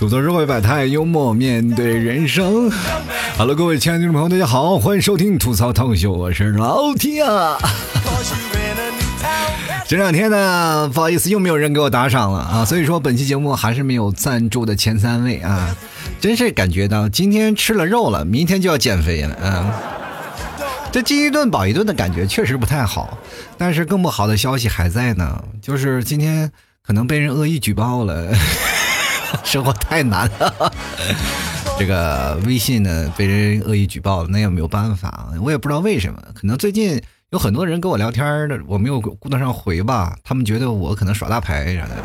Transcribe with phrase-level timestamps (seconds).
[0.00, 2.70] 吐槽社会百态，幽默面对人生。
[3.36, 7.58] 好了各位亲爱的听众朋友，大家好，欢迎收听吐槽脱口秀，我是老 T 啊。
[9.86, 15.76] 这两天呢，不好意思，又没有人给我打赏了啊，所以说本期节目还是没有赞助的前三位啊。
[16.18, 19.70] 真是感觉到今天吃了肉了，明天就要减肥了啊。
[20.90, 23.18] 这饥一顿饱一顿的感觉确实不太好，
[23.58, 26.50] 但是更不好的消息还在呢，就是今天
[26.82, 28.32] 可能被人恶意举报了。
[29.44, 30.72] 生活太难了，
[31.78, 41.96] 这个微信呢被人恶意举报了，那也没有办法，我也不知道为什么，可能最近有很多人跟我聊天的，我没有顾得上回吧，他们觉得我可能耍大牌啥的。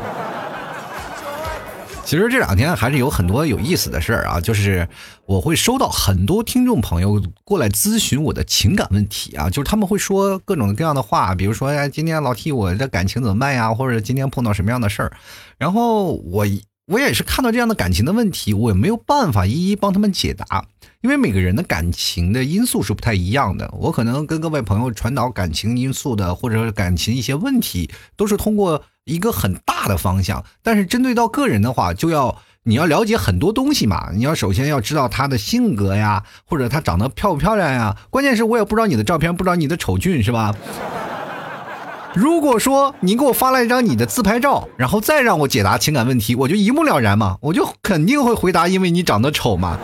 [2.04, 4.88] 其实这两天还是有很多有意思的事儿啊，就是
[5.26, 15.12] 我会收到很多听众朋友过来咨询我的情感问题啊，就是他们会说各种各样的话，比如说哎，今天老替我的感情怎么办呀，或者今天碰到什么样的事儿，
[15.58, 16.46] 然后我。
[16.88, 20.66] 我也是看到这样的感情的问题，我也没有办法一一帮他们解答，
[21.02, 23.68] 因为每个人的感情的因素是不太一样的。
[23.80, 30.46] 我可能跟各位朋友传导感情因素的，或者感情一些问题，都是通过一个很大的方向。
[30.62, 34.12] 但是针对到个人的话，就要你要了解很多东西嘛。
[34.14, 37.98] 你要首先要知道他的性格呀，或者他长得漂不漂亮呀。
[38.12, 40.56] 关键是我也不知道你的照片，不知道你的丑俊是吧？
[42.16, 49.78] 如果说你给我发了一张你的自拍照，然后再让我解答情感问题，我就一目了然嘛，我就肯定会回答，因为你长得丑嘛，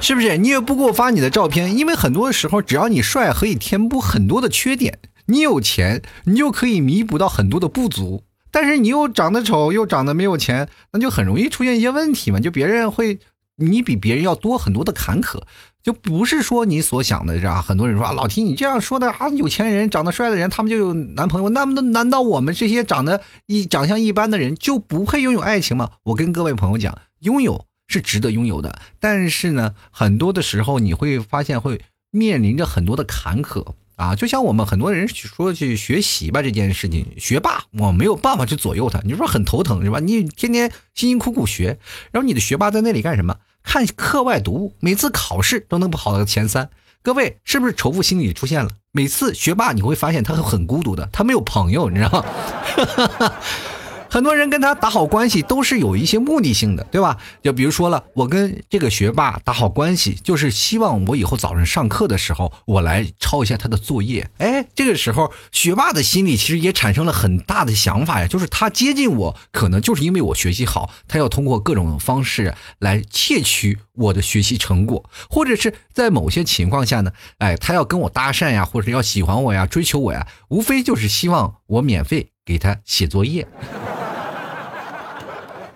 [0.00, 0.36] 是不是？
[0.36, 4.98] 你也不给我发你的照片，因为很多时候只要你帅，可以填补很多的缺点。
[5.26, 8.24] 你有钱，你就可以弥补到很多的不足。
[8.50, 13.20] 但是你又长得丑，又长得没有钱，那就很容易出现一些问题嘛，就别人会。
[13.56, 15.40] 你比别人要多很多的坎坷，
[15.82, 17.62] 就不是说你所想的这样。
[17.62, 21.48] 很多人说啊，老提你这样说的啊，有钱人长得帅的人，他们就有男朋友。
[21.50, 25.90] 那么难道我们这些长得一长相一般的人就不配拥有爱情吗？
[26.04, 33.74] 我跟各位朋友讲，拥有是值得拥有的，但是呢，很多的时候你会发现会面临着很多的坎坷。
[33.96, 40.00] 啊，就像我们很多人说去学习吧这件事情，学霸我没有办法去左右他，你说很头疼是吧？
[40.00, 41.78] 你天天辛辛苦苦学，
[42.10, 43.36] 然后你的学霸在那里干什么？
[43.62, 46.68] 看课外读物，每次考试都能跑到前三。
[47.02, 48.70] 各位是不是仇富心理出现了？
[48.92, 53.32] 每次学霸你会发现他很孤独的，他没有朋友，你知道吗？
[54.14, 57.18] 很多人跟他打好关系都是有一些目的性的，对吧？
[57.42, 64.30] 就比如说了，我跟这个学霸打好关系，就是希望我以后早上上课的时候，我来抄一下他的作业。
[64.38, 83.48] 哎，这个时候学霸的心里其实也产生了很大的想法呀，就是他接近我，可能就是因为我学习好，他要通过各种方式来窃取我的学习成果，或者是在某些情况下呢，哎，他要跟我搭讪呀，或者要喜欢我呀，追求我呀，无非就是希望我免费给他写作业。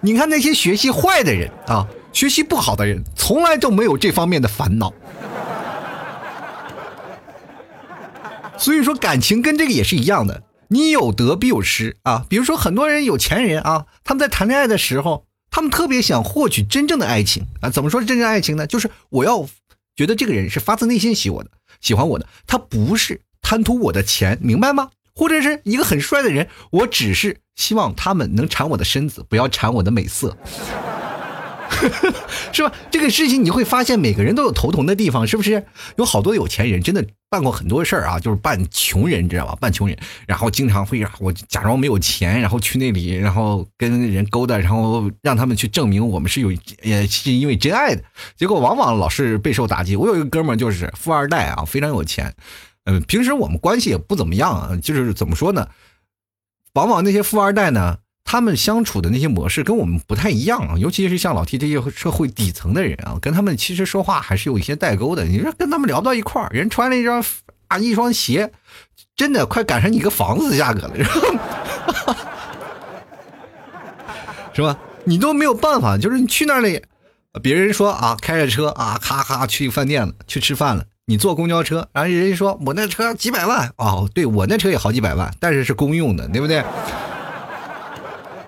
[0.01, 4.93] 你看那些学习坏的人啊，学习不好的人，从来都没有这方面的烦恼。
[8.57, 12.27] 所以说，感情跟这个也是一样的，你有得必有失啊。
[12.29, 17.71] 比如说，很多人有钱人啊，他们在谈恋爱的时候，他们特别想获取真正的爱情啊。
[17.71, 18.67] 怎么说真正爱情呢？
[18.67, 19.47] 就是我要
[19.95, 21.51] 觉得这个人是发自内心喜我的，
[21.81, 24.91] 喜欢我的，他不是贪图我的钱，明白吗？
[25.19, 30.39] 或者是一个很帅的人，我只是希望他们能馋我的身子，不要馋我的美色，
[32.53, 32.73] 是吧？
[32.93, 35.67] 这个事情你会发现，每个人都有头疼的地方，是不是？
[35.97, 39.57] 有好多有钱人真的办过很多事儿啊，就是扮穷人，你知道吧？
[39.61, 46.53] 扮穷人，然后经常会让我假装没有钱，然后去那里，然后跟人勾搭，然后让他们去证明我们是有，
[46.83, 48.05] 也是因为真爱的。
[48.37, 49.97] 结果往往老是备受打击。
[49.97, 52.33] 我有一个哥们儿就是富二代啊，非常有钱。
[52.91, 55.69] 嗯，平时我们关系也不怎么样啊，就是怎么说呢？
[56.73, 65.25] 往往那些富二代呢，他们相处的那些模式跟我们不太一样啊，尤其是像老 T 这些社会底层的人啊，跟他们其实说话还是有一些代沟的。
[65.25, 67.23] 你说跟他们聊不到一块儿，人穿了一双
[67.67, 68.51] 啊一双鞋，
[69.15, 70.95] 真的快赶上你个房子的价格了，
[74.55, 74.79] 是吧？
[75.05, 76.83] 你都没有办法，就是你去那里，
[77.43, 80.85] 别人说啊，开着车啊，咔咔去饭店了，去吃饭了。
[81.11, 86.63] 你坐公交车，然后人家说我那车几百万哦，对我那车也好几百万，但是是公用的，对不对？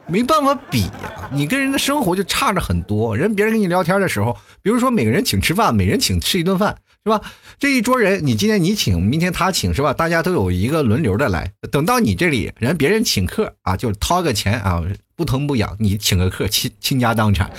[0.06, 3.16] 没办法比呀，你跟人的生活就差着很多。
[3.16, 7.22] 人别人跟你聊天的时候，比如说每个人请吃饭，每人请吃一顿饭，是吧？
[7.58, 9.94] 这一桌人，你今天你请，明天他请，是吧？
[9.94, 11.50] 大家都有一个轮流的来。
[11.72, 14.82] 等到你这里，人别人请客啊，就掏个钱啊，
[15.16, 17.50] 不疼不痒，你请个客，倾倾家荡产。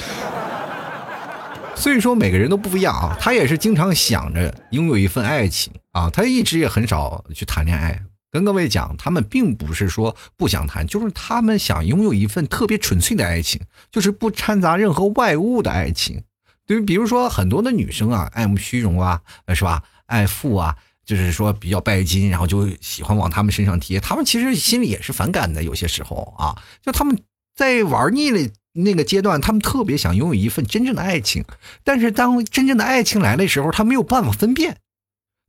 [1.82, 8.00] 所以说每个人都不一样啊，他也是经常想着拥有一份爱情啊，他一直也很少去谈恋爱。
[8.32, 13.60] 跟各位讲，他们并不是说不想谈，就是他们想拥有一份特别纯粹的爱情，
[13.92, 16.22] 就是不掺杂任何外物的爱情。
[16.68, 19.20] 对于比如说很多的女生啊，爱慕虚荣啊，
[19.56, 19.82] 是吧？
[20.06, 24.00] 爱富啊，就是说比较拜金，然后就喜欢往他们身上贴。
[24.00, 27.18] 他们其实心里也是反感的，有些时候啊，就他们
[27.56, 28.40] 在玩腻了
[28.74, 31.44] 那个阶段，他们特别想拥有一份真正的爱情，
[31.84, 34.78] 但是当真正的爱情来的时候，他没有办法分辨。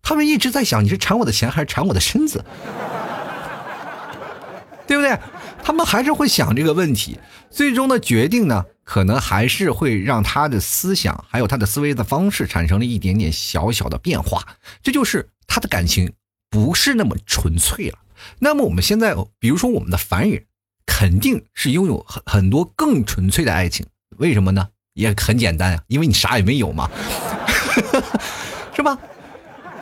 [0.02, 2.44] 他们一直在想，你是馋我的钱还是馋我的身子，
[4.86, 5.16] 对不对？
[5.62, 14.44] 他们还是会想这个问题，最终的决定呢，可能还是会让他的思想还有他的思维的方式产生了一点点小小的变化。
[14.82, 16.12] 这就是他的感情
[16.50, 17.98] 不是那么纯粹了。
[18.40, 20.42] 那么我们现在，比如说我们的凡人，
[21.02, 23.84] 肯定是拥有很很多更纯粹的爱情。
[24.19, 24.69] 为什么呢？
[24.94, 26.88] 也很简单啊，因为你啥也没有嘛，
[28.72, 28.96] 是吧？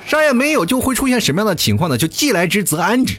[0.06, 1.98] 啥也没有，就会出现什么样的情况呢？
[1.98, 3.18] 就既来之则安之。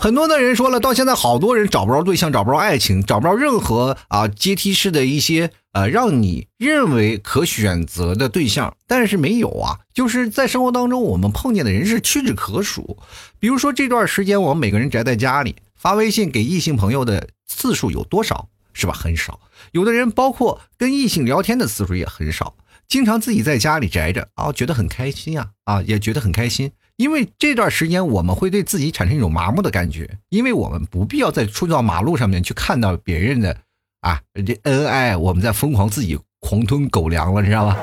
[0.00, 12.98] 很多的人说了，到现在好多人找不着对象，找不着爱情，找不着任何啊阶梯式的一些呃让你认为可选择的对象，但是没有啊，就是在生活当中我们碰见的人是屈指可数。
[13.38, 18.48] 比如说这段时间我们每个人宅在家里，发微信给异性朋友的次数有多少？
[18.72, 18.92] 是吧？
[18.92, 19.40] 很少。
[19.72, 22.54] 有的人包括跟异性聊天的次数也很少。
[22.88, 33.56] 经常自己在家里宅着啊，觉得很开心呀，啊，也觉得很开心，因为这段时间我们会对自己产生一种麻木的感觉，因为我们不必要再出到马路上面去看到别人的
[34.00, 37.76] 啊这恩爱，我们在疯狂自己狂吞狗粮了，你知道吧？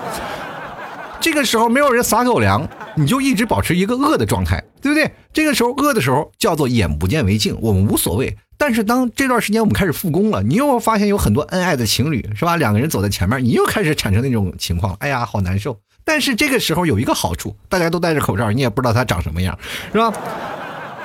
[1.20, 5.12] 这个时候没有人撒狗粮，你就一直保持一个饿的状态，对不对？
[5.34, 8.38] 这个时候饿的时候叫做眼不见为净，我们无所谓。
[8.58, 12.56] 但是当这段时间我们开始复工了，你又发现有很多恩爱的情侣，是吧？
[12.56, 15.78] 两个人走在前面，你又开始产生那种情况，哎呀，好难受。
[16.04, 19.58] 但是这个时候有一个好处，大家都戴着口罩，你也不知道他长什么样，
[19.92, 20.14] 是吧？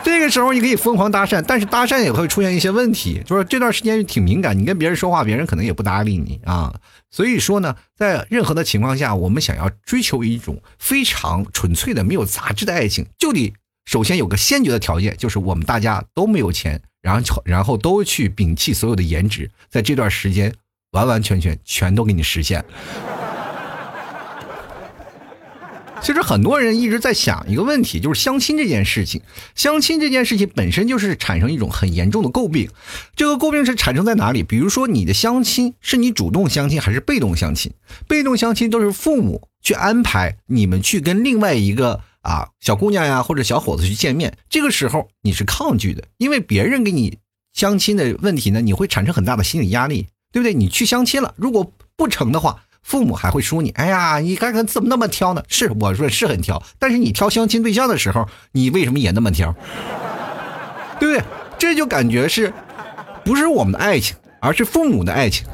[0.02, 6.74] 这个时候你可以疯狂搭讪，但是搭讪也会出现一些问题，就是这段时间挺敏感，你跟别人说话，别人可能也不搭理你啊。
[7.10, 13.52] 所以说呢，在任何的情况下，我们想要追求一种非常纯粹的、没有杂质的爱情，就得
[13.84, 16.80] 首先有个先决的条件，就是我们大家都没有钱。
[17.02, 20.54] 然后，然后都去摒弃所有的颜值，在这段时间，
[20.92, 22.64] 完完全全全都给你实现。
[26.02, 29.22] 其实很多人一直在想一个问题，就是相亲这件事情。
[29.54, 32.68] 相亲这件事情本身就是产生一种很严重的诟病。
[33.14, 34.42] 这个诟病是产生在哪里？
[34.42, 37.72] 比如说，你的相亲是你主动相亲还是被动相亲？
[38.08, 42.00] 被动相亲都是父母去安排你们去跟另外一个。
[42.22, 47.18] 啊，小姑娘呀，或者小伙子去见面，这个时候你是抗拒的，因为别人给你
[47.52, 50.54] 相亲的问题呢，你会产生很大的心理压力，对不对？
[50.54, 55.42] 你去相亲了，如果不成的话，父母还会说你，哎呀，你看看怎么那么挑呢？
[55.48, 59.54] 是我说是很挑，但是你挑相亲对象的时候，你为什么也那么挑？
[61.00, 61.24] 对不对？
[61.58, 62.52] 这就感觉是，
[63.24, 65.46] 不是我们的爱情，而是父母的爱情。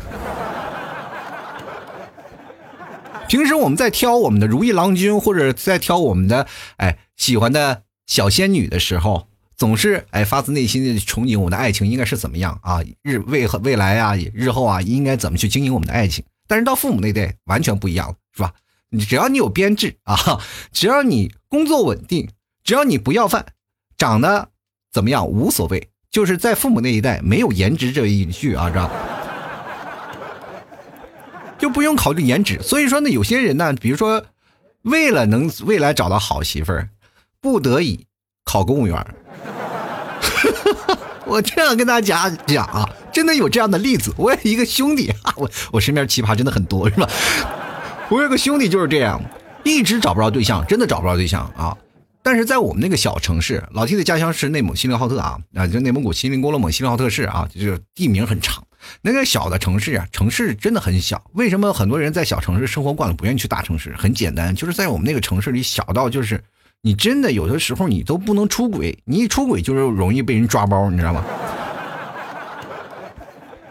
[3.29, 6.47] 平时我们在挑我们的如意郎君，或者在挑我们的
[6.79, 12.81] 哎喜欢的小仙女的时候，总是哎发自内心的憧憬我们的爱情应该是怎么样啊？
[13.03, 16.25] 日未未来啊，日后啊，应该怎么去经营我们的爱情？
[16.49, 18.53] 但是到父母那代完全不一样了，是吧？
[18.91, 20.41] 你只要你有编制啊，
[20.73, 22.29] 只要你工作稳定，
[22.65, 23.47] 只要你不要饭，
[23.97, 24.49] 长得
[24.91, 28.91] 怎么样无所谓，就是在父母那一代没有颜值这一句啊，知道。
[31.59, 34.25] 就不用考虑颜值，所以说呢，有些人呢，比如说，
[34.83, 36.89] 为了能未来找到好媳妇儿，
[37.41, 38.07] 不得已
[38.45, 39.15] 考公务员。
[41.27, 44.15] 我这样跟大家讲啊，真的有这样的例子。
[44.17, 47.09] 我有一个兄弟 啊，我我身边奇葩真的很多，是吧？
[48.11, 49.21] 我有个兄弟就是这样，
[49.65, 51.77] 一直找不着对象，真的找不着对象啊。
[52.23, 58.63] 但是在我们那个小城市，老 T 的家乡是内蒙锡林浩特啊，啊，就内蒙古锡林郭勒盟锡林浩特市啊，就是地名很长。
[59.03, 61.21] 那个小的城市啊，城市真的很小。
[61.33, 63.93] 为什么很多人在小城市生活惯了，不愿意去大城市？
[63.99, 66.41] 很简单，就是在我们那个城市里，小到就是
[66.83, 71.25] 你真的有的时候你都不能出轨，你一出轨就是容易被人抓包，你知道吗？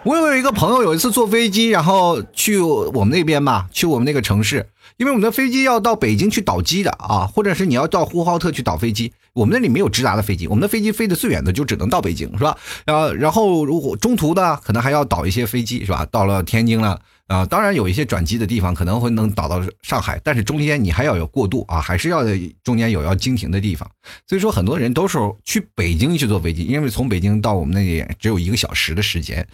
[0.07, 12.57] 我有一个朋友，有一次坐飞机，然后去我们那边吧，去我们那个城市，因为我们的飞机要到北京去倒机的啊，或者是你要到呼和浩特去倒飞机，我们那里没有直达的飞机，我们的飞机飞的最远的就只能到北京，是吧？
[12.85, 16.07] 然后，然后如果中途的可能还要倒一些飞机，是吧？
[16.09, 16.97] 到了天津了
[17.27, 22.23] 啊，当然有一些转机的地方可能会能倒到上海，但是中间你还要有过渡啊，还是要
[22.63, 23.91] 中间有要经停的地方，
[24.25, 29.45] 所以说很多人都是去北京去坐飞机，因为从北京到我们那里只有一个小时的时间。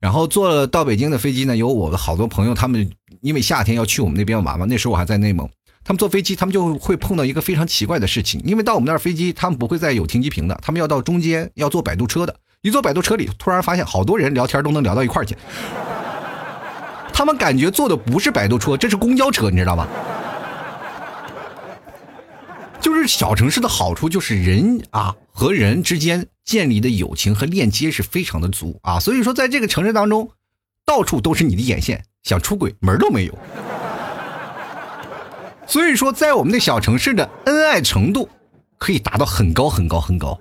[0.00, 2.90] 然后坐到北京的飞机呢，有我的好多朋友，他们
[3.20, 4.64] 因为夏天要去我们那边玩嘛。
[4.64, 5.46] 那时候我还在内蒙，
[5.84, 12.34] 他们坐飞机，他们就会碰到一个非常奇怪的事情，因为到我们那儿飞机，他们不会再有停机坪的，他们要到中间要坐摆渡车的。
[12.62, 15.36] 一坐摆渡车里，突然发现好多人聊天都能聊到一块儿去。
[17.12, 19.86] 他们感觉坐的不是摆渡车，这是公交车，你知道吗？
[22.80, 28.98] 就是小城市的好处，就是人啊和人之间建立的友情和链接是非常的足啊。
[28.98, 30.30] 所以说，在这个城市当中，
[30.84, 33.38] 到处都是你的眼线，想出轨门都没有。
[35.66, 38.28] 所以说，在我们的小城市的恩爱程度
[38.78, 40.40] 可以达到很高很高很高。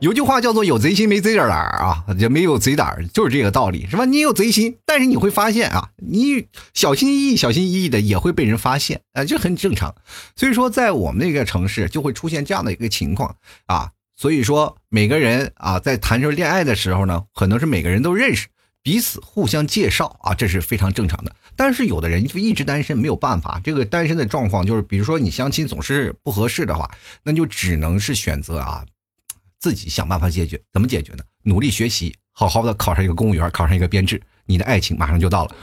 [0.00, 4.04] 有句话叫做“有贼心没贼胆儿啊”，就没有贼胆儿，就是这个道理，是吧？
[4.04, 9.92] 你有贼心，但是你会发现啊，你小心翼翼、小心翼翼的也会被人发现，啊，这很正常。
[10.36, 13.34] 所以说，在我们那个城市就会出现这样的一个情况
[13.66, 13.90] 啊。
[14.16, 18.46] 所以说，每个人啊，在谈着恋爱的时候呢，可能是每个人都认识
[18.84, 21.34] 彼此，互相介绍啊，这是非常正常的。
[21.56, 26.88] 但是有的人就一直单身，没有办法，这个单身的状况就是，比如说你相亲总是不合适的话，
[27.24, 28.84] 那就只能是选择啊。
[29.60, 31.24] 自己想办法解决，怎么解决呢？
[31.42, 35.54] 努力学习，好好的考上一个公务员，考上一个编制，你的爱情马上就到了。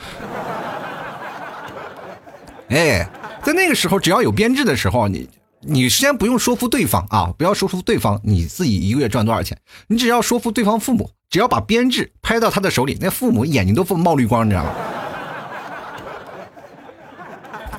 [2.69, 3.07] 哎，
[3.43, 5.29] 在那个时候，只要有编制的时候，你
[5.61, 14.71] 你先不用说服对方啊，不要说服对方你自己一个月赚多少钱，你只要说服对方父母，只要把编制拍到他的手里，那父母眼睛都冒绿光，你知道吗？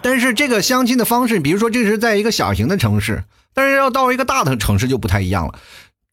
[0.02, 5.58] 但是这个相亲的方式，比如说这是在一个小型的城市，但是要到一个大的城市就不太一样了。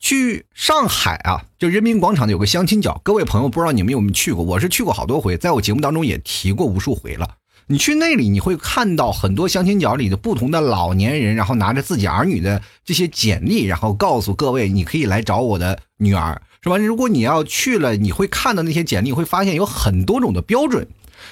[0.04, 4.44] 去上海啊，就人民广场有个相亲角，各位朋友不知道你们有没有去过？
[4.44, 7.36] 我是去过好多回，在我节目当中也提过无数回了。
[7.68, 16.76] 你去那里，你会看到很多相亲角里的不同的老年人，然后拿着自己儿女的这些简历，然后告诉各位，你可以来找我的女儿，是吧？
[16.76, 20.86] 如果你要去了，你会看到那些简历，会发现有很多种的标准。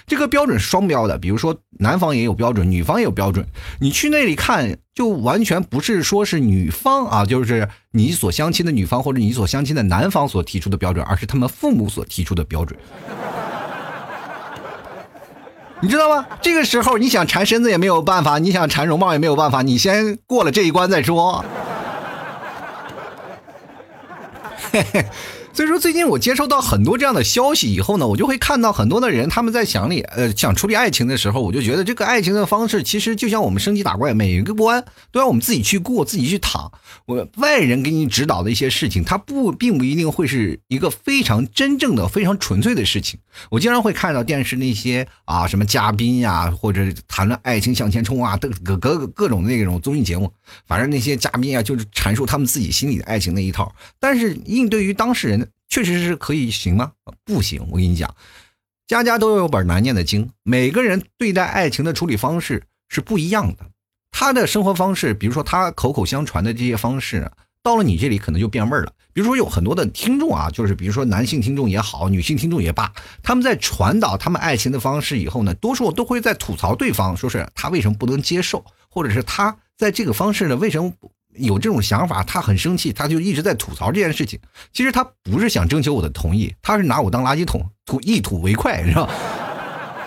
[0.08, 3.46] 这个标准是双标的，比如说男方也有标准，女方也有标准。
[3.80, 12.80] 你去那里看，就完全不是说是女方啊，就是你所相亲的女方或者你所相亲的男方所提出的标准，而是他们父母所提出的标准。
[15.84, 16.28] 你知道吗？
[16.42, 21.44] 这个时候你想缠身子也没有办法，你想缠容貌也没有办法，你先过了这一关再说。
[24.72, 25.06] 嘿嘿。
[25.62, 36.72] 所以说，最近我接收到很多这样的消息以后呢，我就会看到很多的人他们在想里呃想处理爱情的时候，我就觉得这个爱情的方式其实就像我们升级打怪，每一个关都要我们自己去过，自己去躺。
[37.06, 43.20] 我外人给你指导的一些事情，它不并不一定会是一个非常真正的、非常纯粹的事情。
[43.52, 50.34] 我经常会看到电视那些啊什么嘉宾呀，或者谈论爱情向前冲啊，各各各各种那种综艺节目，
[50.66, 55.48] 反正那些嘉宾啊就是阐述他们自己心里的爱情那一套，但是应对于当事人。
[55.68, 56.92] 确实是可以行吗？
[57.24, 57.66] 不行。
[57.70, 58.14] 我跟你讲，
[58.88, 63.66] 家家都有本难念的经，每个人对待爱情的处理方式是不一样的。
[64.12, 67.32] 他的生活方式，比如说他口口相传的这些方式，
[67.64, 68.92] 到了你这里可能就变味儿了。
[69.14, 72.92] 比如说有很多的听众啊，就是比如说男性听众也好，女性听众也罢，
[73.24, 80.94] 他们在传导他们爱情的方式以后呢，多数都会在吐槽对方，说是他为什么不能接受，或者是他在这个方式呢为什么。
[81.36, 84.40] 有这种想法，他很生气，他就一直在吐槽这件事情。
[84.74, 89.10] 其实他不是想征求我的同意，他是拿我当垃圾桶，吐一吐为快，是吧？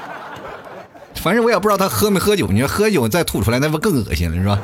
[1.17, 4.61] 反正我也不知道他喝没喝酒，你说喝酒再吐出来，那不更恶心了，是吧？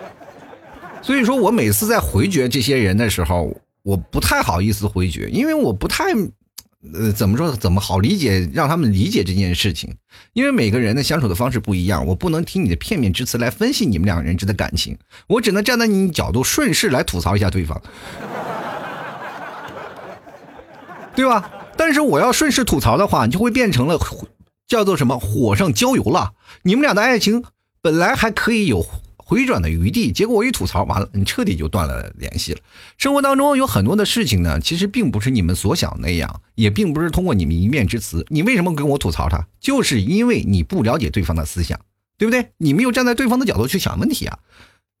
[1.02, 6.04] 所以说我每次在回绝这些人的时候，我不太好意思回绝，因为我不太。
[6.92, 7.56] 呃，怎么说？
[7.56, 8.48] 怎么好理解？
[8.52, 9.96] 让他们理解这件事情，
[10.34, 14.98] 因为每个人的相处的方式不一样，我不能听你的片面之词来分析你们两个人之的感情，
[15.28, 17.80] 我只能站在你角度顺势来吐槽一下对方，
[21.16, 21.50] 对吧？
[21.76, 23.98] 但是我要顺势吐槽的话，你就会变成了
[24.68, 26.34] 叫做什么火上浇油了。
[26.62, 27.44] 你们俩的爱情
[27.80, 28.84] 本来还可以有。
[29.34, 32.60] 回转的余地，结果我一吐槽，完了，你彻底就断了联系了。
[32.96, 38.24] 生活当中有很多的事情呢，其实并不是你们所想那样，也并不是通过你们一面之词。
[38.28, 39.44] 你为什么跟我吐槽他？
[39.58, 41.80] 就是因为你不了解对方的思想，
[42.16, 42.50] 对不对？
[42.58, 44.38] 你没有站在对方的角度去想问题啊。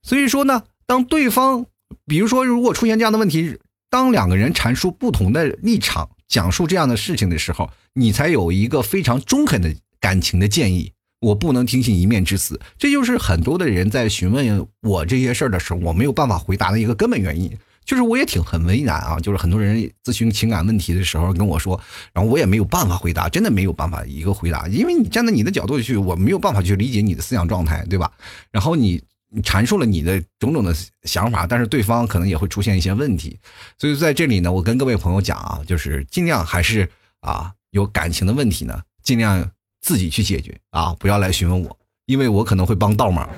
[0.02, 1.66] 所以说呢，当对方，
[2.04, 10.90] 比如说如果出现这样的问题，当两个人阐述不同的立场，讲述这样的事情的时候，你才有一个非常中肯的感情的建议。
[11.24, 17.50] 我不能听信一面之词，这就是很多的人在询问我这些事儿的时候，我没有办法回答的一个根本原因。
[17.86, 21.80] 就是我也挺很为难啊，就是很多人咨询情感问题的时候跟我说，
[22.12, 28.10] 然后我也没有办法回答，真的没有办法一个回答，因为你站在你的角度去，我没有办法去理解你的思想状态，对吧？
[28.50, 29.02] 然后你
[29.42, 33.38] 阐述了你的种种的想法，但是对方可能也会出现一些问题，
[33.78, 36.88] 所以在这里呢，我跟各位朋友讲啊，就是尽量还是
[37.20, 37.52] 啊。
[37.74, 39.50] 有感情的问题呢，尽量
[39.84, 43.28] 自己去解决啊，不要来询问我，因为我可能会帮倒忙。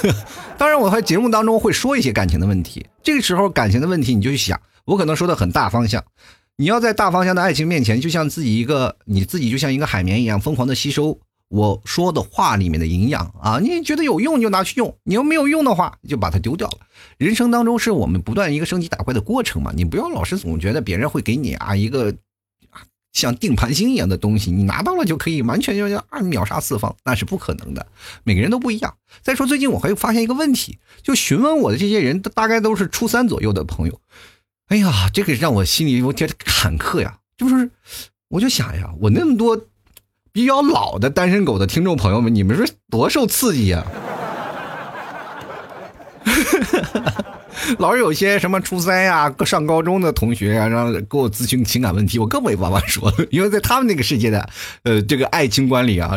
[0.56, 6.02] 当然，我在节目当中会说一些感情的问题，这个时候感情的问题你就去想，我可能说的很大方向，
[6.56, 16.78] 你要在大方向的爱情面前，就像自己一个你自己就像一个海绵一样，疯狂的吸收我说的话里面的营养啊，你觉得有用就拿去用，你要没有用的话就把它丢掉了。
[17.18, 22.14] 人生当中是我们不断一个升级打怪的过程嘛，你不要老是总觉得别人会给你啊一个。
[23.20, 27.84] 像定盘星一样的东西，你拿到了就可以完全就要秒杀四方，那是不可能的。
[28.22, 28.94] 每个人都不一样。
[29.22, 34.00] 再说最近我还发现一个问题，就询问我的这些人，大概都是初三左右的朋友。
[34.68, 37.18] 哎呀，这个让我心里有点坎坷呀。
[37.36, 37.70] 就是，
[38.28, 39.60] 我就想呀，我那么多
[40.30, 43.84] 比较老的单身狗的听众朋友们，你们说多受刺激呀？
[47.78, 54.48] 老是有些什么初三呀、上高中的同学啊，让给我咨询情感问题，我更没办法说，因为在他们那个世界的，
[54.84, 56.12] 呃，这个爱情观里啊，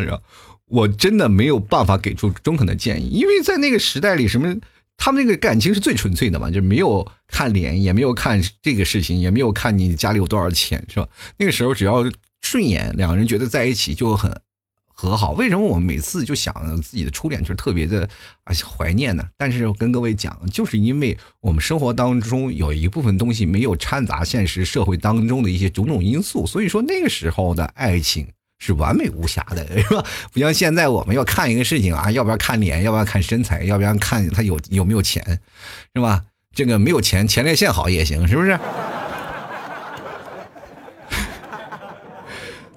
[0.68, 4.56] 我真的没有办法给出中肯的建议，因为在那个时代里，什么
[4.98, 11.08] 他们那个感情是最纯粹的嘛，就没有看脸，也没有看这个事情，也没有看你家里有多少钱，是吧？
[11.38, 12.06] 那个时候只要
[12.42, 14.32] 顺眼，两个人觉得在一起就很。
[15.02, 18.08] 和好，为什么我们每次就想自己的初恋，就是特别的
[18.44, 19.24] 啊怀念呢？
[19.36, 28.28] 但是跟各位讲，就是因为我们生活当中有一部分东西没有掺杂现实社会当中的一些种种因素，所以说那个时候的爱情
[28.60, 30.06] 是完美无瑕的， 是吧？
[30.32, 35.24] 不像现在我们要看一个事情啊，要不要看脸，要不要看身材，要不要看他有有没有钱，
[35.96, 36.22] 是吧？
[36.54, 38.60] 这个没有钱，前列腺好也行，是不是？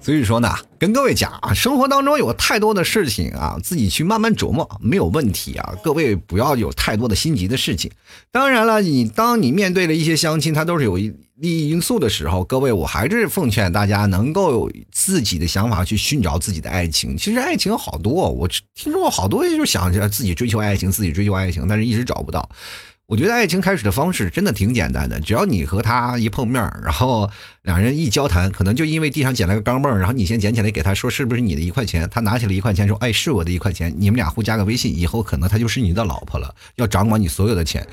[0.05, 5.73] 所以说呢，跟各位讲啊，生活当中有太多的事情啊，自己去慢慢琢磨没有问题啊。
[5.83, 7.89] 各位不要有太多的心急的事情。
[8.31, 17.17] 当然了，你当你面对了一些相亲，它都是有利益因素的时候，各位我还是奉劝大家能够有自己的想法去寻找自己的爱情。
[17.17, 22.47] 其实爱情好多，我听说过好多就想着自己追求爱情，自己追求爱情，但是一直找不到。
[23.07, 27.29] 我觉得爱情开始的方式真的挺简单的，只要你和他一碰面，然后
[27.61, 37.85] 两人一交谈，可能就因为地上捡了个钢镚，然后你先捡起来给他说是不是你的一块钱，他拿起了一块钱说哎是我的一块钱，你们俩互加个微信，以后可能他就是你的老婆了，要掌管你所有的钱。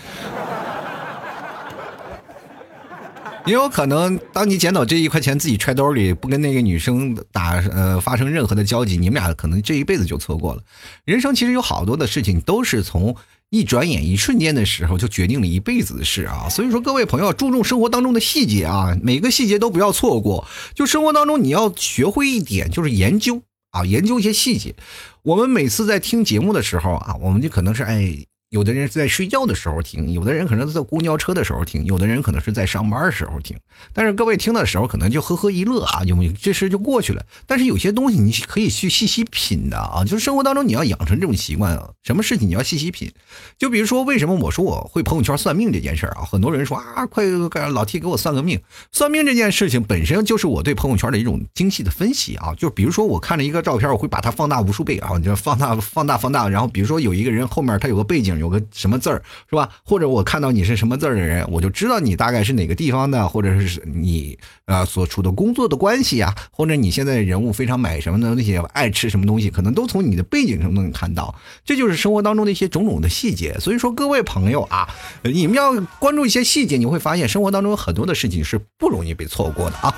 [3.44, 10.62] 也有可能当你捡到这一块钱自己揣兜里，不跟那个女生打呃发生任何的交集，你们俩可能这一辈子就错过了。
[11.05, 13.14] 人生其实有好多的事情都是从。
[13.52, 16.48] 一转眼，一瞬间的时候，就决定了一辈子的事啊！
[16.48, 20.48] 所以说，各位朋友，注重生活当中的细节啊，每个细节都不要错过。
[20.74, 24.74] 就生活当中，你要学会一点，就是研究啊，研究一些细节。
[25.22, 28.24] 我们每次在听节目的时候啊，我们就可能是哎。
[28.52, 33.56] 有的人是在睡觉的时候听，有的人可能是在公交车的时候听，有的人可能是在上班的时候听。
[33.94, 37.24] 但是各位听的时候可能就呵呵一乐啊，就这事就过去了。
[37.46, 43.10] 但是有些东西你可以去细细品的啊，就是生活当中你要养成这种习惯啊，什么事情你要细细品。
[43.56, 48.60] 就比如说为什么我说我会朋友圈算命这件事啊，很多人说啊，快快老 T 给我算个命。
[48.92, 58.41] 算命这件事情本身就是我对朋友圈的一种精细的分析啊，就比如说我看了一个照片，我会把它放大无数倍啊，就放大放大放大，然后比如说有一个人后面他有个背景。
[58.42, 59.68] 有个什么字儿是吧？
[59.85, 71.33] 或者我看到你是什么字儿的人，我就知道你大概是哪个地方的，或者是你啊所处的工作的关系啊，或者你现在人物非常买什么的那些爱吃什么东西，可能都从你的背景上能看到。
[71.64, 73.57] 这就是生活当中的一些种种的细节。
[73.61, 74.88] 所以说，各位朋友啊，
[75.22, 79.94] 你们要关注一些细节，你会发现生活当中有很多的事情是不容易被错过的啊。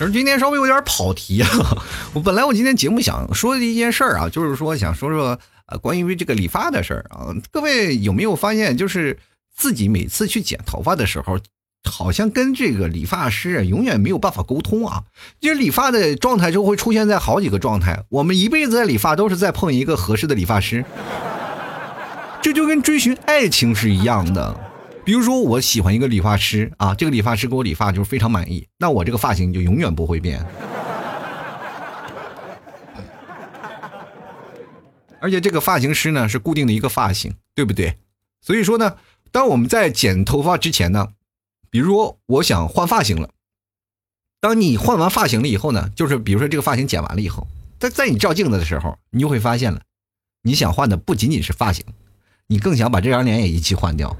[0.00, 1.48] 可是今天稍微有点跑题啊！
[2.14, 7.26] 我本来我今天节目想说的一件事儿啊，就是说想说说呃关于这个理发的事儿啊。
[7.50, 9.18] 各位有没有发现，就是
[9.54, 11.38] 自己每次去剪头发的时候，
[11.84, 15.02] 好像跟这个理发师永远没有办法沟通啊？
[15.38, 18.02] 就是理发的状态就会出现在好几个状态。
[18.08, 20.82] 我们一辈子在理发都是在碰一个合适的理发师，
[22.40, 24.69] 这就跟追寻爱情是一样的。
[25.10, 30.38] 比如说，我喜欢一个理发师啊，这个理发师给我理发就是非常满意，那我这个发型就永远不会变。
[35.20, 37.98] 而且这个发型师呢是固定的一个发型，对不对？
[38.40, 38.98] 所以说呢，
[39.32, 41.08] 当我们在剪头发之前呢，
[41.70, 43.30] 比如说我想换发型了，
[44.40, 47.48] 当你换完发型了以后呢，就是比如说这个发型剪完了以后，
[47.80, 49.80] 在在你照镜子的时候，你就会发现了，
[50.42, 51.84] 你想换的不仅仅是发型，
[52.46, 54.16] 你更想把这张脸也一起换掉。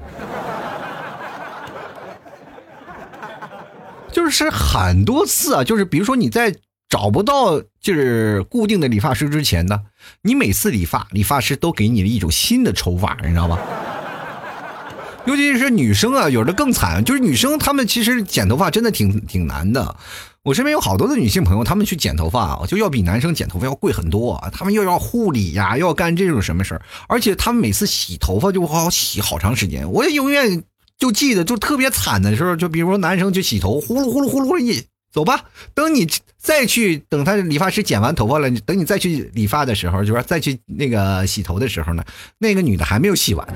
[4.11, 6.55] 就是很多次啊，就是比如说你在
[6.89, 9.79] 找不到就是固定的理发师之前呢，
[10.21, 13.57] 你每次理发，理发师都给你了一种新的抽法，你知道吗？
[15.25, 19.95] 尤其是女生啊，有的更惨，就是女生她们其实剪头发真的挺挺难的。
[20.43, 24.43] 我身边有好多的女性朋友，她们去剪头发啊，就要比男生剪头发要贵很多。
[24.51, 29.89] 她们又要护理呀，又要干这种什么事儿，而且她们每次洗头发就好洗好长时间。
[29.91, 30.63] 我也永远
[31.01, 35.45] 就记得，就特别惨的时候，就比如说男生去洗头，呼噜呼噜呼噜呼噜一走吧。
[35.73, 42.03] 等你再去等他理发师剪完头发了，等你再去理发的时候，就说再去那个洗头的时候呢，
[42.37, 43.45] 那个女的还没有洗完。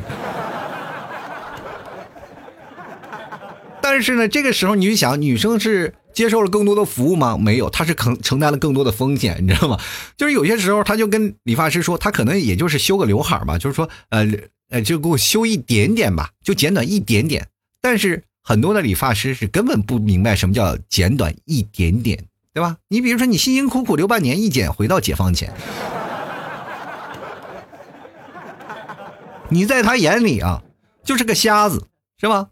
[3.79, 7.37] 但是呢，这个时候你就想，女生是接受了更多的服务吗？
[7.37, 9.77] 没有，他是承承担了更多的风险，你知道吗？
[10.17, 14.25] 就是有些时候，他就跟理发师说，他可能也就是修个刘海吧，就是说，呃
[14.69, 17.47] 呃，就给我修一点点吧，就剪短一点点。
[17.81, 22.23] 但是很多的理发师是根本不明白什么叫剪短一点点，
[22.53, 22.77] 对吧？
[22.87, 25.53] 你比如说，你辛辛苦苦留半年一剪，回到解放前，
[29.49, 30.63] 你在他眼里啊，
[31.03, 32.47] 就是个瞎子，是吧？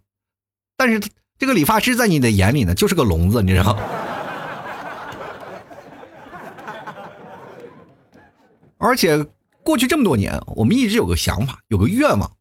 [0.76, 1.08] 但是他。
[1.44, 3.84] 这个理发师在你的眼里呢，就是个聋子，你知道吗？
[8.80, 9.22] 而且
[9.62, 12.32] 过去这么多年，我们一直有个想法，有个愿望，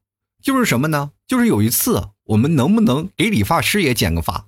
[0.40, 1.10] 就是什么呢？
[1.26, 4.44] 就是有一次，我们能不能给理发师也剪个发？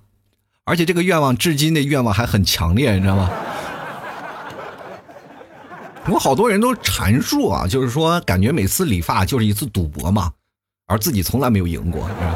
[0.63, 3.29] 而且这个愿望至今的愿望还很强烈，你知道吗？
[6.07, 10.31] 有好多人都阐述啊，就是说感觉每次理发就是一次赌博嘛，
[10.87, 12.33] 而自己从来没有赢过，你知道。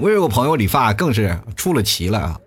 [0.00, 2.40] 我有个朋友理发更是出了奇了啊，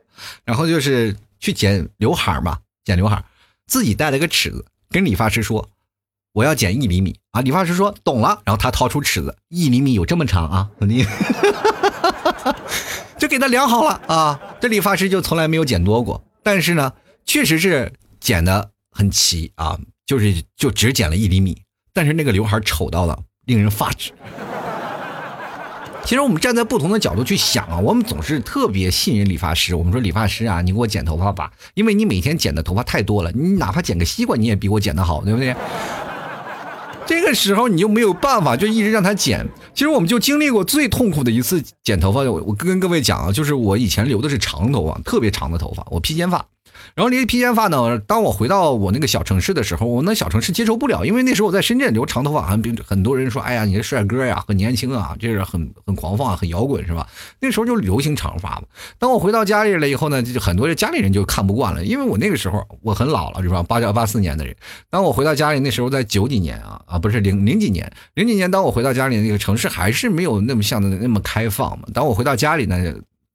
[0.43, 3.23] 然后就是去剪刘海嘛，剪刘海，
[3.67, 5.69] 自己带了个尺子，跟理发师说
[6.33, 7.15] 我要剪一厘米。
[7.31, 11.05] 啊，理发师说懂了，然后他掏出尺子，一厘米有这么长啊， 你
[13.19, 16.93] 就给他量好了啊，这理发师就从来没有剪多过，但是呢，
[17.25, 21.61] 确实是剪的很齐啊，就是就只剪了一厘米，
[21.93, 24.11] 但是那个刘海丑到了令人发指。
[26.05, 29.73] 其实我们站在不同的角度去想啊，我们总是特别信任理发师。
[29.73, 35.55] 我们说理发师啊，你给我剪头发吧，因为你每天剪的头发太多了，你哪怕剪个西瓜你也比我剪的好，对不对？
[37.05, 39.47] 这个时候你就没有办法，就一直让他剪。
[39.73, 46.45] 其实我们就经历过最痛苦的一次剪头发，我我跟各位讲啊，就是我以前留的是长头发，特别长的头发，我披肩发。
[46.95, 57.07] 然后留披肩发呢，当我回到我那个小城市的时候，我那小城市接受不了，因为那时候我在深圳留长头发，很很多人说，哎呀，你是帅哥呀，很年轻啊，这是很很狂放，很摇滚是吧？
[57.39, 58.63] 那时候就流行长发嘛。
[58.99, 63.63] 当我回到家里了以后呢，就很多人家里人就看不惯了，因为我那个时候我很老了是吧？
[63.63, 64.55] 八九八四年的人，
[64.89, 71.87] 当我回到家里那时候在九几年啊啊，不是零零几年，零几年当我回到家里那个城市还是没有那么像的那么开放嘛。
[71.93, 72.77] 当我回到家里呢，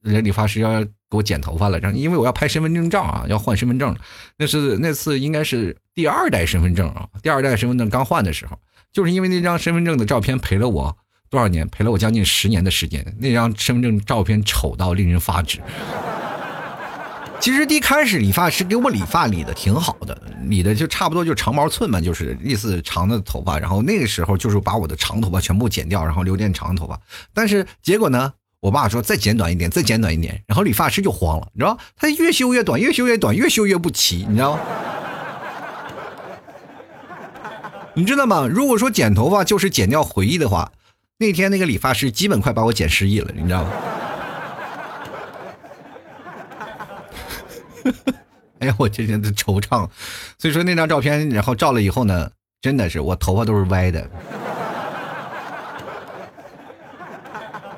[0.02, 0.84] 人理发师要。
[1.11, 3.97] 给我剪头发了，然后因为我要拍身份证照啊，要换身份证，
[4.37, 8.59] 那是那次应该是第二代身份证啊，第二代身份证刚换的时候，
[8.92, 10.97] 就是因为那张身份证的照片陪了我
[11.31, 15.61] 多少年，陪了我将近十年的时间，那张身份证照片丑到令人发指。
[17.40, 27.01] 其实一开始理发师给我理发理的挺好的，理的就差不多就长毛寸嘛，就是类似长的头发，然后那个时候就是把我的长头发全部剪掉，然后留点长头发，
[27.33, 28.33] 但是结果呢？
[28.61, 34.61] 我爸说再剪短一点，再剪短一点，然后理发师就慌了，你知道他越修越短，越修越短，越修越不齐，你知道吗？
[37.94, 38.49] 你知道吗？
[38.51, 40.73] 如果说剪头发就是剪掉回忆的话，
[41.18, 43.71] 那天那个理发师基本快把我剪失忆了，你知道吗？
[48.59, 49.88] 哎呀，我这人的惆怅。
[50.37, 52.29] 所以说那张照片，然后照了以后呢，
[52.61, 54.11] 真的是我头发都是歪的，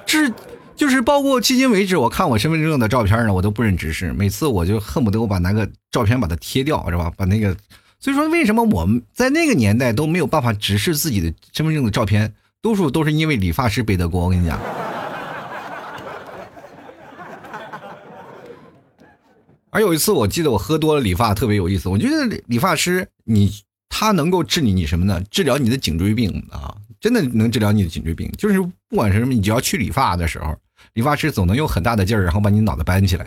[0.06, 0.32] 是。
[0.80, 4.14] 就是包括迄今为止，我看我身份证的照片呢，我都不忍直视。
[4.14, 7.12] 每次我就恨不得我把那个照片把它贴掉，是吧？
[7.18, 7.54] 把那个，
[7.98, 12.32] 所以说为什么我们在那个年代都没有办法直视自己的身份证的照片？
[12.62, 14.24] 多数都是因为理发师背的锅。
[14.24, 14.58] 我跟你讲。
[19.68, 21.90] 而有一次，我记得我喝多了理发特别有意思。
[21.90, 23.52] 我觉得理发师你
[23.90, 25.22] 他能够治你你什么呢？
[25.30, 28.32] 治疗你的颈椎病啊，真的能治疗你的颈椎病。
[28.38, 30.56] 就是不管是什么，你只要去理发的时候。
[30.94, 33.26] 理发师总能用很大的劲儿，然后把你脑袋搬起来。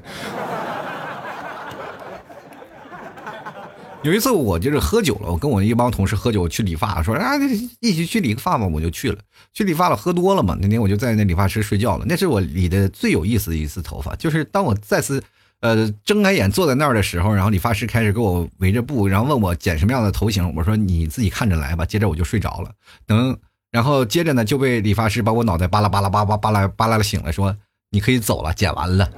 [4.02, 7.38] 有一次我就是喝酒了，我跟我一帮同事喝酒去理发，说啊
[7.80, 9.17] 一起去理个发嘛，我就去了。
[9.54, 10.58] 去理发了，喝多了嘛。
[10.62, 12.06] 那天我就在那理发师睡觉了。
[12.06, 15.23] 那是我理的最有意思的一次头发，就是当我再次
[15.62, 20.54] 呃睁开眼坐在那儿的时候，然后理发师开始给我围着布，然后问我剪什么样的头型。
[20.54, 21.86] 我说你自己看着来吧。
[21.86, 22.71] 接着我就睡着了。
[23.08, 23.38] 等。
[23.74, 27.58] 然后接着呢，就被理发师把我脑袋巴拉巴拉巴拉巴拉巴拉的醒了，说
[27.90, 29.10] ：“你可以走了，剪完了。”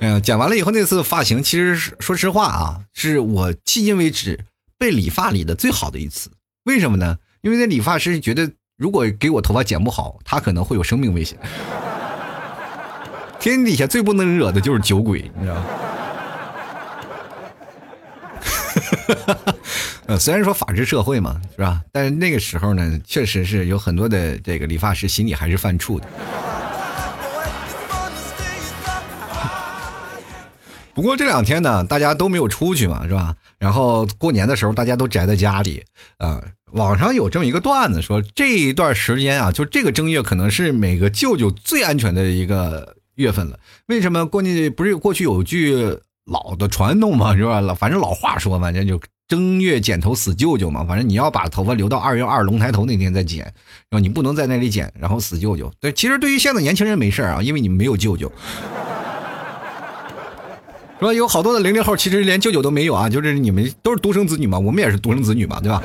[0.00, 4.38] 嗯，剪完了以后那次发型，其实说实话啊，是我迄今为止
[4.78, 6.30] 被理发理的最好的一次。
[6.66, 7.18] 为什么呢？
[7.40, 11.36] 因为那理发师觉得，如果给我头发剪不好，他可能会有生命危险。
[13.40, 15.64] 天底下最不能惹的就是酒鬼，你知道吗？
[19.08, 19.54] 哈哈哈
[20.08, 21.82] 呃，虽然说法治社会嘛，是吧？
[21.92, 26.06] 但是那个时候呢，确实是有很多的这个理发师心里还是犯怵的。
[30.94, 33.36] 不过这两天呢，大家都没有出去嘛，是吧？
[33.58, 35.84] 然后过年的时候，大家都宅在家里。
[36.16, 36.42] 啊，
[36.72, 43.58] 网上有这么一个段子，说这一段时间啊，就这个正月可能是每个舅舅最安全的一个月份了。
[43.88, 44.24] 为什么？
[44.24, 47.60] 过年不是过去有句老的传统嘛，是吧？
[47.60, 50.82] 老反正老话说嘛，那就正月剪头死舅舅嘛。
[50.84, 53.44] 反正你要把头发留到二月二龙抬头那天再剪，
[53.88, 55.70] 然后你不能在那里剪，然后死舅舅。
[55.78, 58.32] 对，其实对于现在年轻人没事啊，因为你们没有舅舅。
[60.98, 65.80] 说有好多的零零后，其实连舅舅都没有啊，就是你们都是独生子女嘛，我们也是独生子女嘛，对吧？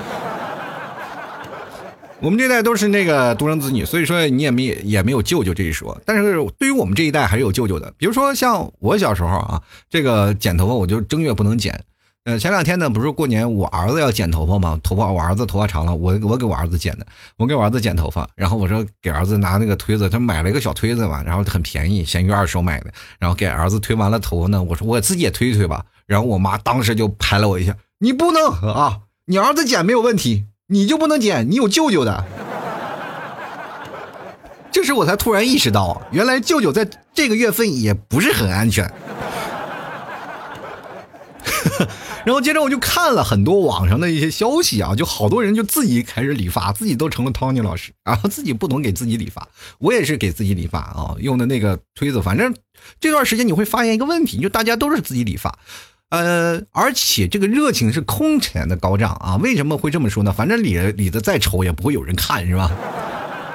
[2.19, 6.01] 我们这代都是那个独生子女，所以说你也没也没有舅舅这一说。
[6.06, 11.84] 但是对于我们这一代还是有舅舅的，比如说像我小时候啊，这个剪头发我就正月不能剪。
[12.25, 14.79] 呃，前两天呢，不是过年，我儿子要剪头发吗？
[14.81, 17.05] 头发，我儿子头发长了，我我给我儿子剪的，
[17.36, 32.23] 我给我儿子剪头发，然后我说给儿子拿那个推子，他买了一个小推子嘛，然后很便宜，闲鱼二手买的，然后给儿子推完了头呢，我说我自己也推一推吧，然后我妈当时就拍了我一下，你不能啊，你儿子剪没有问题，你就不能剪，你有舅舅的。
[34.71, 38.89] 这时我才突然意识到，原来舅舅在这个月份也不是很安全。
[42.25, 49.47] 然后接着我就看了很多网上的一些消息啊，就好多人就自己开始理发，自己都成了 Tony 老师，然后自己不懂给自己理发，
[49.79, 52.21] 我也是给自己理发啊，用的那个推子。
[52.21, 52.55] 反正
[52.99, 55.59] 这段时间你会发现一个问题，就大家都是自己理发，
[56.09, 59.36] 呃，而且这个热情是空前的高涨啊。
[59.38, 60.31] 为什么会这么说呢？
[60.31, 62.71] 反正理理的再丑也不会有人看，是吧？